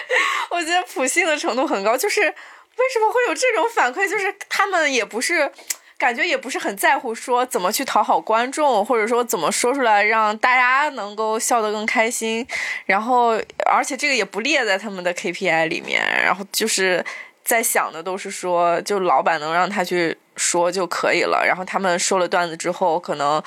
[0.50, 4.08] 我觉得普信的程度很高，就是为什么会有这种反馈？
[4.08, 5.52] 就是他们也不是。
[5.98, 12.46] 感觉也不是很在乎说怎么去讨好观众，或者说怎么说出来让大家能够笑得更开心，
[12.86, 13.30] 然后
[13.66, 17.04] 而且这个也不列在他们的 KPI 里面，然后就是
[17.42, 23.42] 在想的都是说，就老板能让他去说就可以了，然后他们说了段子之后，可能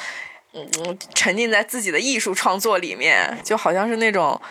[0.54, 4.42] 嗯沉浸在自己的艺术创作里面，就好像是那种。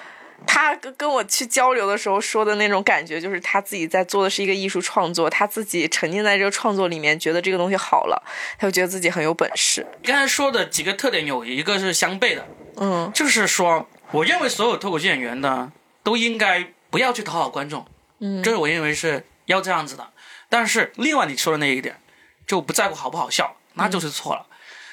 [0.46, 8.22] 他跟跟我去交流的时候说的那种感觉，就是他自己在做的是一个艺术创作，他自己沉浸在这个创作里面，觉得这个东西好了，
[8.58, 9.86] 他就觉得自己很有本事。
[10.02, 15.70] 刚才说的几个特点有一个是相悖的，嗯，就是说，我认为所有脱口秀演员呢
[16.02, 17.84] 都应该不要去讨好观众，
[18.20, 20.08] 嗯，这是我认为是要这样子的。
[20.48, 22.00] 但是另外你说的那一点，
[22.46, 24.46] 就不在乎好不好笑，那就是错了。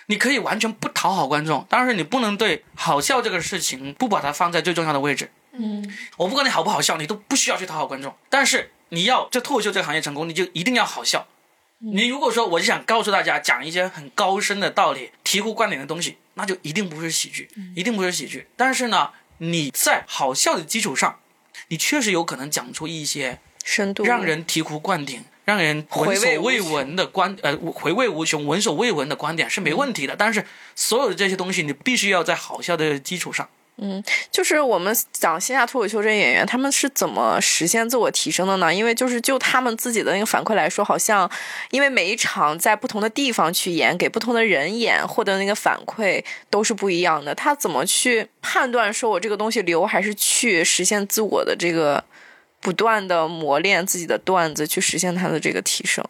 [0.08, 5.32] 你可以完全不讨好观众，但是你不能对好笑这个事情不把它放在最重要的位置。
[5.54, 5.86] 嗯，
[6.18, 8.14] 我不管你好不好笑，你都不需要去讨好观众。
[8.30, 11.28] 但是你要在脱口秀这个行业成功，你就一定要好笑。
[11.80, 18.48] 你如果说我就想告诉大家讲一些很高深的道理、醍醐灌顶的东西，那就一定不是喜剧，一定不是喜剧。
[18.56, 21.20] 但是呢，你在好笑的基础上，
[21.68, 30.14] 你确实有可能讲出一些深度让人醍醐灌顶、让人闻所未闻的观呃回味无穷、闻所未闻的观点是没问题的。
[30.14, 30.46] 但是
[30.76, 33.48] 所有的这些东西，你必须要在好笑的基础上。
[33.78, 38.74] 嗯，就是我们讲线下脱口秀这些演员，他们是怎么实现自我提升的呢？
[38.74, 41.30] 因为就是就他们自己的那个反馈来说，好像
[41.72, 47.34] 因为每一场在不同的地方去演，给不同的人演，获得那个反馈都是不一样的。
[47.34, 52.04] 他怎么去判断说我这个东西留还是去实现自我的这个
[52.60, 56.04] 不断的磨练自己的段子，去实现他的这个提升？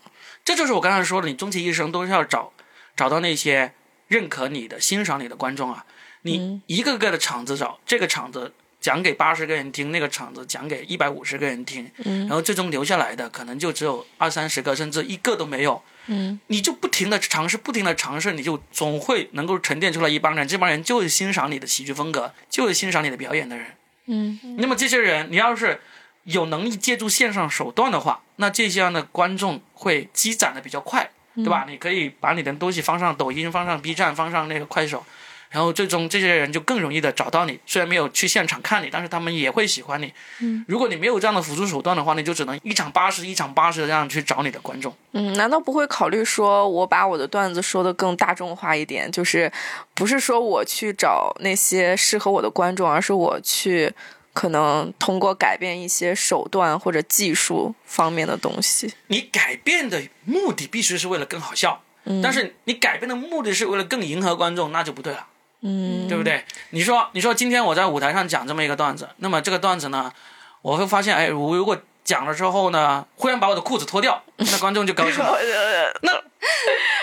[0.44, 2.54] 这就是我刚才说的，你终其一生都是要找
[2.96, 3.74] 找到那些
[4.08, 5.86] 认可你的、欣赏你的观众啊。
[6.24, 15.82] 你一个个的场子找，这个场子讲给八十个人听，那个场子讲给一百五十个人听，然后最终留下来的可能就只有二三十个，甚至一个都没有。
[16.08, 23.68] 嗯，你就不停的尝试，不停的尝试，你就总会能够沉淀出来一帮人，这帮人就是欣赏你的喜剧风格，就是欣赏你的表演的人。
[24.06, 25.82] 嗯，那么这些人，你要是
[26.28, 31.66] 有能力借助线上手段的话，那这些样的观众会积攒的比较快，对吧？
[31.68, 35.04] 你可以把你的东西放上抖音，放上 B 站，放上那个快手。
[35.50, 40.12] 然后最终这些人就更容易的找到你，虽然没有去现场看你，但是他们也会喜欢你。
[40.42, 44.94] 嗯，如果你没有这样的辅助手段的话，你就只能一场八十，一场八十的这样去找你的观众。
[45.14, 49.10] 嗯，难道不会考虑说我把我的段子说的更大众化一点？
[49.10, 49.50] 就是
[49.94, 53.90] 不是说我去找那些适合我的观众，而是我去
[54.38, 58.94] 可能通过改变一些手段或者技术方面的东西。
[59.08, 65.26] 你改变的目的必须是为了更好笑，嗯但是你改变的目的是为了更迎合观众，那就不对了。
[65.62, 66.46] 嗯，对不对？
[66.70, 70.14] 你说，你说今天我在舞台上讲这么一个段子，那么这个段子呢，
[70.62, 75.36] 我会发现，哎，我如果讲了之后呢，忽然把我的裤子脱掉，那观众就高兴了。
[76.04, 76.24] 那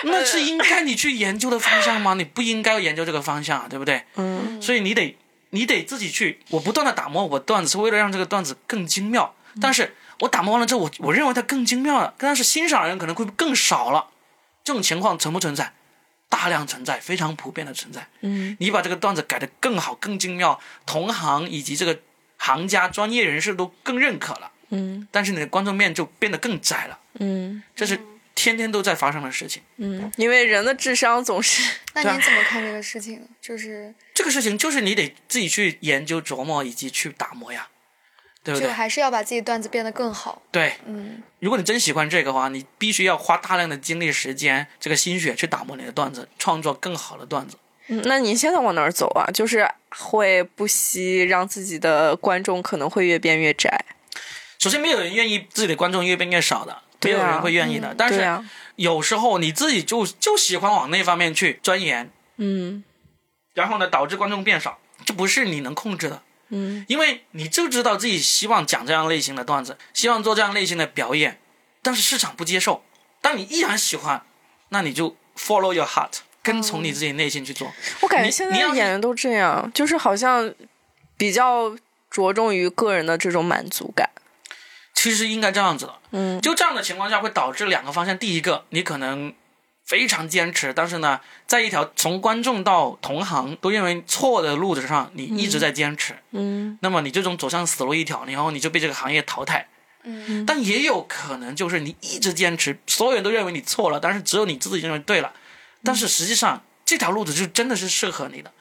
[0.03, 2.13] 那是应该你去研究的方向吗？
[2.13, 4.03] 你不应该研究这个方向，对不对？
[4.15, 5.17] 嗯所以你得
[5.51, 9.35] 你得自己去，我不断的打磨我段子，是为了让这个段子更精妙。
[9.61, 14.07] 但是我打磨完了之后，我我认为它更精妙了，但是欣赏的人可能会更少了。
[14.63, 15.73] 这种情况存不存在？
[16.27, 18.07] 大量存在，非常普遍的存在。
[18.21, 21.99] 嗯你把这个段子改得更好、更精妙，同行以及这个
[22.37, 26.99] 行家、专业人士都更认可了，嗯但是你的观众面就变得更窄了。
[27.19, 27.97] 嗯这是
[28.35, 29.63] 天天都在发生的事情。
[29.77, 31.63] 嗯，因为人的智商总是
[31.95, 33.27] 那对啊您怎么看这个事情？
[33.41, 37.69] 就是这个事情就是你得自己去研究、琢磨以及去打磨呀，
[38.43, 38.69] 对不就？
[38.69, 40.41] 还是要把自己段子变得更好。
[40.51, 47.57] 对，嗯，如果你真喜欢这个话，你必须要花大量的精力、时间、这个心血去打磨你的段子，创作更好的段子。
[47.87, 49.29] 嗯，那你现在往哪儿走啊？
[49.31, 53.85] 就是会不惜让自己的观众可能会越变越窄。
[54.57, 57.95] 首先，没有人愿意自己的观众越变越少的，没有人会愿意的。
[57.97, 58.27] 但是
[58.75, 62.83] 有时候你自己就就喜欢往那方面去钻研，嗯
[63.53, 66.21] 然后呢，导致观众变少，这不是你能控制的。
[66.49, 71.39] 嗯因为你就知道自己希望讲这样类型的段子，希望做这样类型的表演，
[71.81, 72.83] 但是市场不接受。
[73.21, 74.21] 但你依然喜欢，
[74.69, 77.73] 那你就 follow your heart，跟从你自己内心去做。
[78.01, 80.53] 我感觉现在演员都这样，就是好像
[81.17, 81.75] 比较
[82.11, 84.07] 着重于个人的这种满足感。
[85.05, 88.17] 其实应该这样子的，嗯，就这样的情况下会导致两个方向。
[88.17, 89.31] 第一个，你可能
[89.83, 99.67] 非常坚持，但是呢，在一条从观众到同行都认为错的路子上，你一直在坚持，嗯那么你最终走向死路一条，然后你就被这个行业淘汰。
[100.07, 105.31] 嗯但也有可能就是你一直坚持，所有人都认为你错了，但是只有你自己认为对了。
[105.83, 108.51] 但是实际上这条路子就真的是适合你的。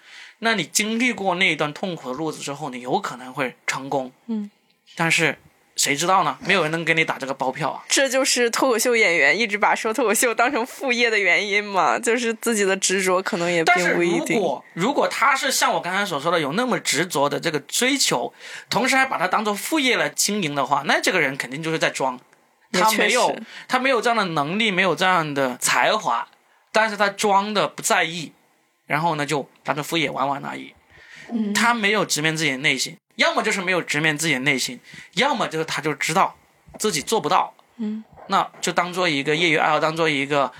[0.41, 4.13] 那你经历过那一段痛苦的路子之后，你有可能会成功。
[4.27, 4.51] 嗯，
[4.95, 5.39] 但是
[5.77, 6.39] 谁知道呢？
[6.47, 7.85] 没有人能给你打这个包票啊。
[7.89, 14.37] 这就是脱口秀演员一直把说脱口秀当成副业的原因嘛，就是自己的执着可能也但是并不一定。
[14.37, 18.33] 如果如果他是像我刚才所说的有那么执着的这个追求，
[18.71, 22.19] 同时还把它当做副业来经营的话，那这个人肯定就是在装。
[22.73, 23.37] 他没有
[23.69, 26.27] 他没有这样的能力，没有这样的才华，
[26.73, 28.33] 但是他装的不在意，
[28.87, 30.75] 然后呢就当成副业玩玩而已。
[31.33, 34.81] 嗯他没有直面自己的内心，要么就是没有直面自己的内心，
[35.15, 36.37] 要么就是他就知道
[36.79, 40.53] 自己做不到，嗯，那就当做一个业余爱好，当做一个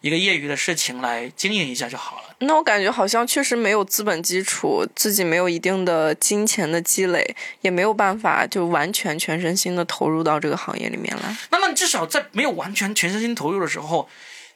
[0.00, 2.22] 一个业余的事情来经营一下就好了。
[2.42, 11.36] 那我感觉好像确实没有资本基础，自己没有一定的金钱的积累，也没有办法就完全全身心的投入到这个行业里面来。
[11.50, 14.08] 那么至少在没有完全全身心投入的时候，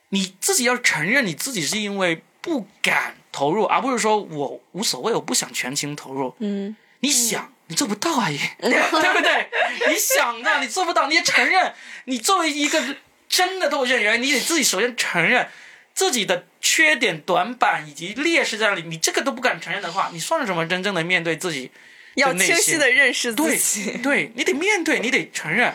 [0.08, 6.34] 你自己要承认你自己是因为不敢投入，而不是说我无所谓，我不想全情投入。
[6.38, 6.74] 嗯，
[7.04, 9.50] 你想，你做不到而已， 对不对？
[9.88, 11.74] 你想的，你做不到，你也承认。
[12.06, 12.82] 你作为一个
[13.28, 15.46] 真的脱口秀演员，你得自己首先承认
[15.92, 18.82] 自己的缺点、短板以及劣势在哪里。
[18.82, 21.70] 你这个都不敢承认的话，你算什么真正的面对自己？
[22.14, 23.98] 要清晰的认识自己。
[23.98, 25.74] 对，你得面对，你得承认，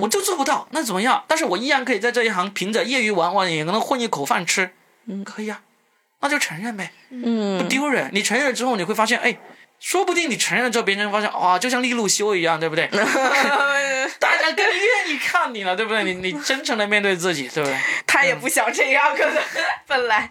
[0.00, 1.24] 我就做不到，那怎么样？
[1.26, 4.70] 但是我依然可以在这一行凭着业余玩玩，也能混一口饭吃，
[5.06, 5.60] 嗯，可以啊，
[6.20, 8.08] 那就承认呗，不嗯，丢人。
[8.12, 9.36] 你承认了之后，你会发现，哎，
[9.82, 12.86] 说不定你承认了之后，别人发现，哇，就像利路修一样，对不对？
[14.20, 16.04] 大家更愿意看你了，对不对？
[16.04, 17.76] 你你真诚的面对自己，对不对？
[18.06, 19.34] 他也不想这样，可能
[19.88, 20.28] 本来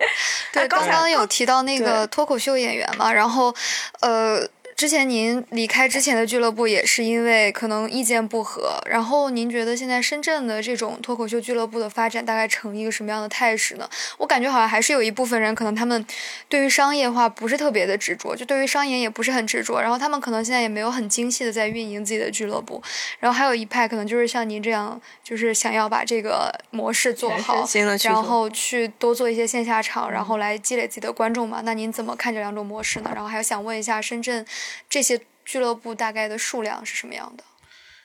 [0.53, 3.53] 对，刚刚有提到那个脱口秀演员嘛，然后，
[3.99, 4.47] 呃，
[4.81, 13.87] 之前您离开之前的俱乐部也是因为可能意见不合，然后您觉得现在深圳的这种脱口秀俱乐部的发展大概呈一个什么样的态势呢？
[14.17, 16.03] 我感觉好像还是有一部分人可能他们
[16.49, 22.81] 对于商业化不是特别的执着，就对于商演也不是很执着，然后他们可能现在也没有很精细的在运营自己的俱乐部，
[23.19, 27.63] 然后还有一派可能就是像您这样，就是想要把这个模式做好
[28.01, 31.61] 然后去多做一些线下场，然后来积累自己的观众嘛。
[31.63, 33.11] 那您怎么看这两种模式呢？
[33.13, 34.43] 然后还有想问一下，深圳
[34.89, 37.43] 这些俱乐部大概的数量是什么样的？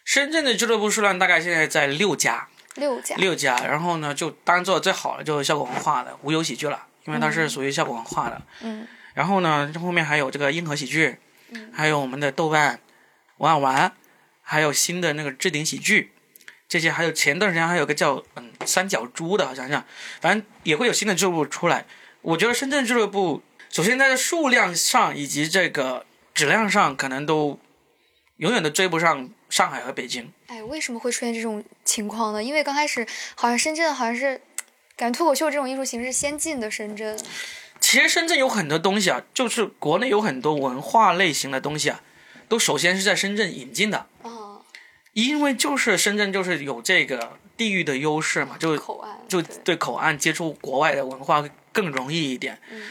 [0.04, 3.16] 深圳的俱乐部数量大概现在在六家，六家。
[3.16, 8.40] 六家，然后呢，就当然做的最好的就是效果文化的无忧喜剧了，因为它是属于效果文化的。
[8.62, 11.18] 嗯然后呢，这后面还有这个硬核喜剧，
[11.72, 12.78] 还有我们的豆瓣
[13.38, 13.92] 玩玩玩，
[14.42, 16.12] 还有新的那个置顶喜剧，
[16.68, 19.84] 这些还有前段时间还有个叫嗯三角猪的，好像像，
[20.20, 21.84] 反正也会有新的俱乐部出来。
[22.22, 26.05] 我觉得深圳俱乐部首先它的数量上以及这个
[26.36, 27.58] 质量上，可能都
[28.36, 30.30] 永远都追不上上海和北京。
[30.48, 32.44] 哎，为什么会出现这种情况呢？
[32.44, 34.42] 因为刚开始好像深圳好像是
[34.96, 37.18] 感觉脱口秀这种艺术形式先进的深圳。
[37.80, 42.02] 其实深圳有很多东西啊，就是国内有很多文化类型的东西啊，
[42.48, 44.60] 都首先是在深圳引进的，啊，
[45.14, 52.60] 因为就是深圳就是有这个地域的优势嘛，就口岸就对对口岸接触国外的文化更容易一点。
[52.70, 52.82] 嗯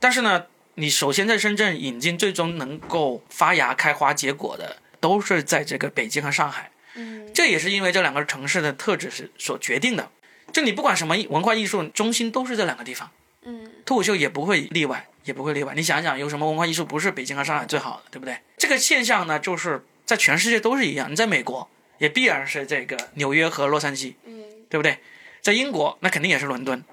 [0.00, 0.46] 但是呢，
[0.78, 6.70] 你首先在深圳引进，最终能够发芽开花结果的，都是在这个北京和上海。
[6.94, 10.08] 嗯这也是因为这两个城市的特质是所决定的。
[10.52, 13.10] 就你不管什么文化艺术中心，都是这两个地方。
[13.42, 15.74] 嗯脱口秀也不会例外，也不会例外。
[15.74, 18.38] 你想想，有什么文化艺术不是北京和上海最好的，对不对？
[18.56, 21.10] 这个现象呢，就是在全世界都是一样。
[21.10, 21.68] 你在美国
[21.98, 24.98] 也必然是这个纽约和洛杉矶，嗯对不对？
[25.42, 26.84] 在英国那肯定也是伦敦，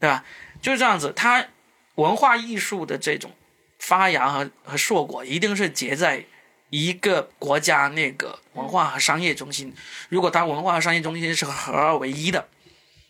[0.00, 0.24] 对吧？
[0.60, 1.46] 就是这样子，它
[2.00, 3.30] 文化艺术的这种
[3.78, 6.24] 发扬和和硕果，一定是结在
[6.70, 9.74] 一个国家那个文化和商业中心。
[10.08, 12.48] 如果它文化和商业中心是合二为一的，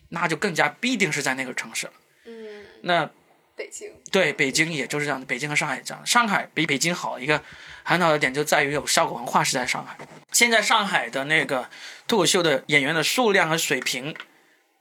[0.09, 1.93] 那就更加必定是在那个城市了。
[2.25, 3.09] 嗯，那
[3.55, 3.89] 北京。
[4.11, 6.05] 对，北京也就是这样的，北京和上海也这样。
[6.05, 7.41] 上海比北京好一个
[7.83, 9.97] 很好的点就在于有效果文化是在上海。
[10.31, 11.69] 现在上海的那个
[12.07, 14.15] 脱口秀的演员的数量和水平，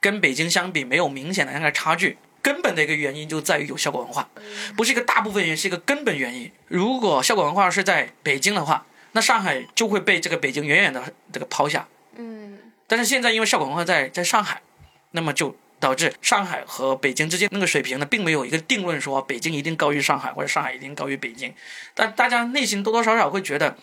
[0.01, 2.19] 跟北京相比没有明显的那个差距。
[2.43, 4.28] 根本的一个原因就在于有效果文化，
[4.76, 6.51] 不是一个大部分原因，是一个根本原因。
[6.68, 11.86] 如果效果文化是在北京的话，那上海就会被这个北京远远的这个抛下。
[12.16, 14.62] 嗯但是现在因为效果文化在在上海，
[15.12, 21.55] 那么就导致上海和北京之间那个水平呢，并没有一个定论说北京一定高于上海，或者上海一定高于北京。
[21.95, 23.76] 但大家内心多多少少会觉得，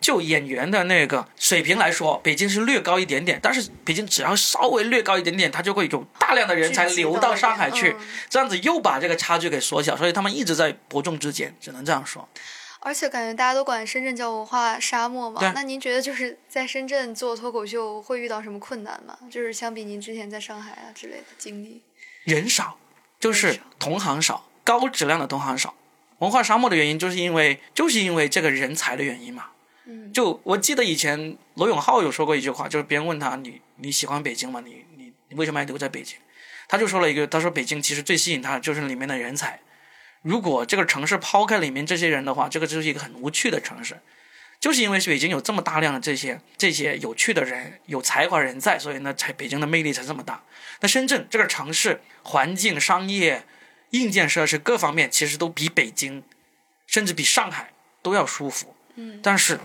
[0.00, 3.38] 就演员的那个水平来说，北京是略高一点点。
[3.42, 7.94] 但是北京只要稍微略高一点点，它就会有大量的人才流到上海去，
[8.28, 9.96] 这样子又把这个差距给缩小。
[9.96, 12.28] 所以他们一直在伯仲之间，只能这样说。
[12.82, 19.18] 而且感觉大家都管深圳叫文化沙漠嘛，那您觉得就是在深圳做脱口秀会遇到什么困难吗？
[19.30, 21.82] 就是相比您之前在上海啊之类的经历，
[22.24, 22.78] 人少，
[23.18, 25.74] 就是同行少，高质量的同行少。
[26.20, 29.48] 文化沙漠的原因就是因为就是因为这个人才的原因嘛。
[30.12, 34.62] 就我记得以前罗永浩有说过一句话，就是别人问他你你喜欢北京吗？
[34.64, 36.16] 你你你为什么要留在北京？
[36.68, 39.60] 他就说了一个，他说北京其实最吸引他的就是里面的人才。
[40.22, 43.98] 如果这个城市抛开里面这些人的话，这个就是一个很无趣的城市。
[44.60, 50.44] 就是因为北京有这么大量的这些这些有趣的人、有才华人在，所以呢，才北京的魅力才这么大。
[50.80, 53.46] 那深圳这个城市环境、商业、
[53.92, 56.22] 硬件设施各方面，其实都比北京，
[56.86, 57.72] 甚至比上海
[58.02, 58.69] 都要舒服。
[58.94, 59.58] 嗯，但是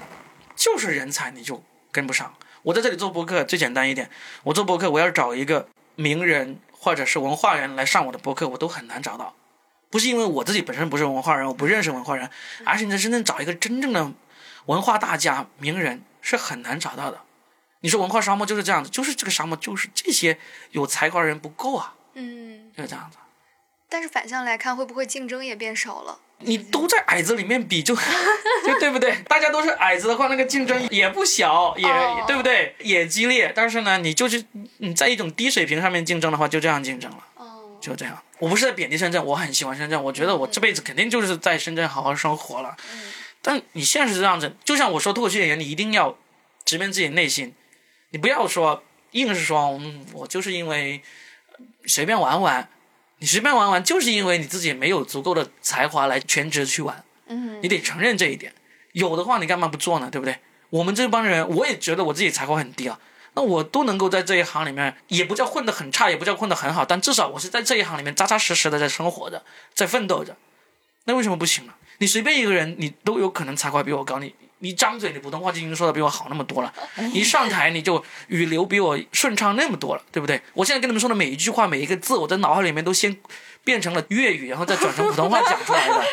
[0.56, 2.34] 就是人才你就跟不上。
[2.64, 4.10] 我在这里做博客最简单一点，
[4.44, 9.36] 我做博客我要找一个名人或者是文化人来上我的博客，我都很难找到。
[9.90, 12.30] 不是因为我自己本身不是文化人，我不认识文化人，
[12.66, 14.12] 而是你在深圳找一个真正的
[14.66, 17.22] 文化大家、名人是很难找到的。
[17.82, 20.40] 你说文化沙漠就是这样子，就是这个沙漠就是这些
[20.72, 23.18] 有才华的人不够啊，嗯，就是这样子。
[23.88, 26.20] 但是反向来看，会不会竞争也变少了？
[26.40, 27.96] 你都在矮子里面比，就
[28.68, 29.16] 就对不对？
[29.28, 32.76] 大家都是矮子的话，那个竞争也不小，也、哦对不对？
[32.80, 33.52] 也激烈。
[33.56, 34.44] 但是呢，你就是
[34.78, 37.18] 你在一种低水平上面竞争的话，就这样竞争了。
[37.36, 42.76] 哦，就这样，我不是在贬低深圳，我很喜欢深圳，我觉得我这辈子肯定就是在深圳好好生活了。
[43.42, 46.18] 但你现实是这样子，就像我说脱口秀演员，你一定要
[46.66, 47.54] 直面自己内心，
[48.10, 51.02] 你不要说硬是说，嗯，我就是因为
[51.86, 52.68] 随便玩玩，
[53.26, 58.54] 你随便玩玩，就是因为你自己没有足够的才华来全职去玩，嗯，你得承认这一点。
[58.92, 60.10] 有的话，你干嘛不做呢？
[60.12, 60.38] 对不对？
[60.70, 63.00] 我们这帮人，我也觉得我自己才华很低啊。
[63.34, 70.38] 那我都能够在这一行里面，也不叫混得很差，也不叫混得很好，但至少我是在这一行里面扎扎实实的在生活着，在奋斗着。
[71.06, 71.74] 那为什么不行呢？
[71.98, 76.74] 你随便一个人，你都有可能才华比我高，你你张嘴，你普通话就已经说的比我好那么多了，
[77.14, 80.42] 一上台你就语流比我顺畅那么多了，对不对？
[80.54, 83.16] 我现在跟你们说的每一句话，每一个字，我在脑海里面都先
[83.64, 86.06] 变成了粤语，然后再转成普通话讲出来的，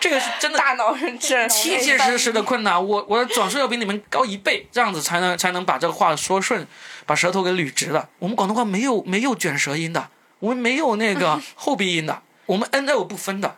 [0.00, 6.66] 这个是真的大脑是真切切实实的困难，我我的转速要比你们高一倍，这样子才能才能把这个话说顺，
[7.06, 8.08] 把舌头给捋直了。
[8.18, 13.56] 我们广东话没有没有卷舌音的，我们没有那个 后鼻音的，我们 N L 不分的。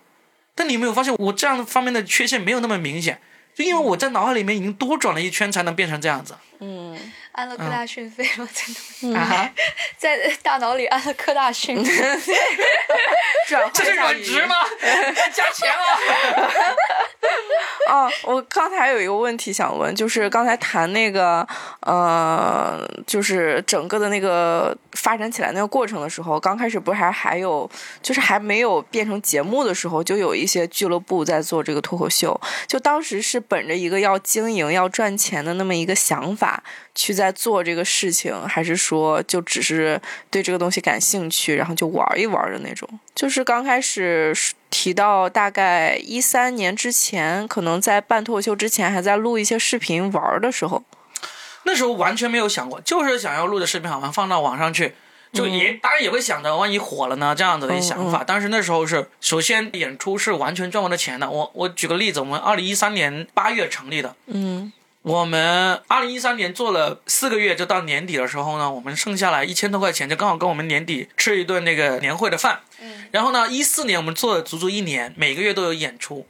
[0.55, 3.21] 但你有没有发现，我这样方面的缺陷没有那么明显，
[3.57, 6.37] 就因为我在脑海里面已经多转了一圈，才能变成这样子。
[6.61, 6.95] 嗯，
[7.37, 8.49] 安了科大讯飞了，
[9.99, 11.77] 在在大脑里安了科大讯，
[13.47, 14.57] 转换这是一下语音软直吗？
[15.35, 16.77] 加钱了。
[17.89, 21.47] 哦，我刚才有一个问题想问，就是刚才谈那个
[21.81, 27.71] 呃，就是整个的那个发展起来那个过程的时候，刚开始不是还还有，
[28.03, 36.63] 就是还没有变成节目的时候，就有一些俱乐部在做这个脱口秀，就当时是本着一个要经营、要赚钱的那么一个想法
[36.97, 42.89] 去在做这个事情，还是说就只是对这个东西感兴趣，然后就玩一玩的那种？
[43.15, 44.35] 就是刚开始
[44.71, 50.83] 提到大概一三年之前，可能在办脱口秀之前，还在录一些视频玩的时候，
[51.65, 54.95] 那时候完全没有想过，就是想要录的视频好玩放到网上去，
[55.33, 58.25] 就也、当然也会想着万一火了呢这样子的想法。
[58.27, 61.31] 但是那时候是首先演出是完全赚不到钱的。
[61.31, 64.73] 我我举个例子，我们二零一三年八月成立的，嗯
[65.07, 72.63] 我们二零一三年做了四个月，就到年底的时候呢，我们剩下来一千多块钱，就刚好跟我们年底吃一顿那个年会的饭。
[72.81, 76.27] 嗯，然后呢，一四年我们做了足足一年，每个月都有演出。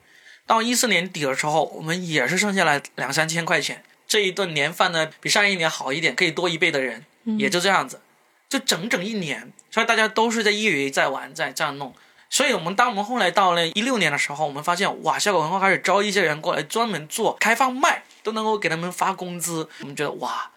[0.47, 3.83] 到一四年底的时候，我们也是剩下来两三千块钱。
[4.07, 7.07] 这一顿年饭呢，比上一年好一点，可以多一倍的人，
[7.39, 8.03] 也就这样子，
[8.47, 9.51] 就整整一年。
[9.71, 11.95] 所以大家都是在业余在玩，在这样弄。
[12.29, 19.69] 所以我们当我们后来到了一六年的时候，我们发现哇，效果文化开始招一些人过来专门做开放麦，都能够给他们发工资。
[19.83, 20.51] 我们觉得哇，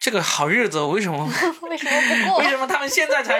[0.00, 1.24] 这个好日子为什么？
[1.62, 2.50] 为什么不过为？
[2.50, 3.38] 什么他们现在才？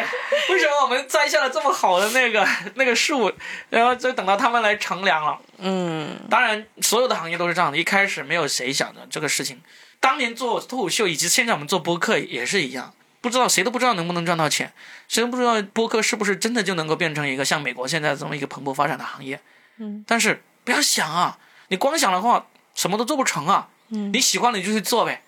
[0.50, 2.46] 为什么我们栽下了这么好的那个
[2.76, 3.32] 那个树，
[3.70, 5.38] 然后就等到他们来乘凉了？
[5.58, 9.60] 嗯当然，所有的行业都是这样的，一开始没有谁想着这个事情。
[9.98, 14.72] 当年做脱口秀，以及现在我们做播客也是一样，不知道谁都不知道能不能赚到钱，
[15.08, 19.40] 谁都不知道播客是不是真的就能够变成一个像美国现在这么一个蓬勃发展的行业。
[19.78, 21.38] 嗯，但是不要想啊，
[21.68, 22.46] 你光想的话，
[22.76, 23.68] 什么都做不成啊。
[23.88, 25.22] 嗯你喜欢你就去做呗。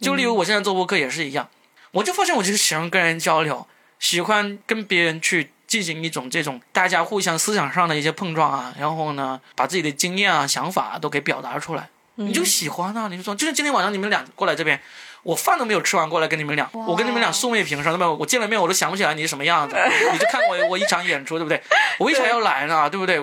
[0.00, 1.48] 就例如我现在做播客也是一样，
[1.92, 3.66] 我就发现我就是喜欢跟人交流，
[4.00, 14.80] 喜欢跟别人去进行一种这种大家互相思想上的一些碰撞啊，然后呢，把自己的经验啊、想法啊都给表达出来，你就喜欢啊，你就说，就像今天晚上你们俩过来这边。
[15.24, 18.08] 我饭都没有吃完，过来跟你们俩，我跟你们俩素昧平生，对吧？
[18.08, 19.76] 我见了面我都想不起来你是什么样子，
[20.12, 21.60] 你就看我我一场演出，对不对？
[21.98, 22.88] 我为啥要来呢？
[22.88, 23.20] 对不对？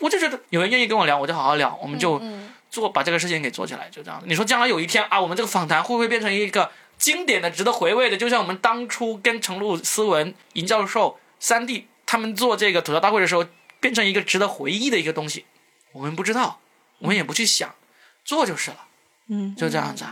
[0.00, 2.20] 我就觉得有人愿意跟我聊，我就好好聊，我们就
[2.74, 4.20] 做把这个事情给做起来，就这样。
[4.26, 8.16] 你说将来有一天啊，我们这个访谈会不会变成一个经典的、值得回味的？
[8.16, 13.46] 就像我们当初跟程璐、思文、尹教授、三弟他们做这个吐槽大会的时候，
[13.78, 15.44] 变成一个值得回忆的一个东西，
[15.92, 16.58] 我们不知道，
[16.98, 17.72] 我们也不去想，
[18.24, 18.88] 做就是了。
[19.28, 20.04] 嗯，就这样子。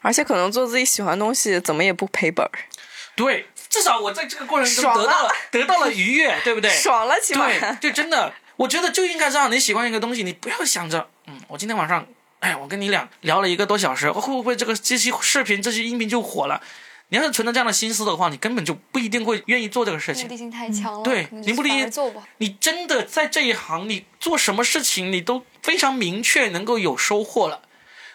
[0.00, 2.50] 而且可能做自己喜欢的东西，怎么也不赔本儿。
[3.14, 6.70] 对，至少我在这个过程中得到了 得到了愉悦，对不对？
[6.70, 7.46] 爽了，起码。
[7.46, 9.50] 对，就真的，我觉得就应该这样。
[9.50, 12.06] 你喜欢一个东西，你不要想着，嗯，我今天晚上，
[12.40, 16.60] 哎，我跟你俩聊了一个多小时，会不会这个这期视频、这期音频就火了？
[17.08, 20.24] 你要是存着这样的心思的话，你根本就不一定会愿意做这个事情。
[20.24, 21.02] 目的性太强了。
[21.04, 22.26] 对，你不理做吧。
[22.38, 27.62] 你真的在这一行，你做什么事情，你都非常明确，能够有收获了，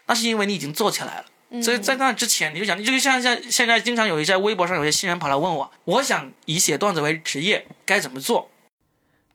[0.07, 1.61] 那是因为你已经做起来了。
[1.61, 8.49] 所以在那之前，你就想，你就像像现在经常有一些微博上有些新人跑来问我，我想以写段子为职业，该怎么做？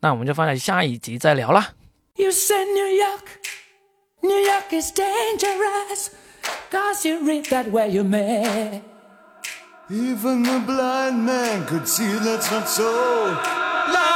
[0.01, 1.75] 那我们就放在下一集再聊了。
[2.15, 2.67] You said
[4.27, 6.11] New York, is dangerous,
[6.71, 8.83] cause you read that where you may.
[9.89, 14.16] Even the blind man could see that's not so.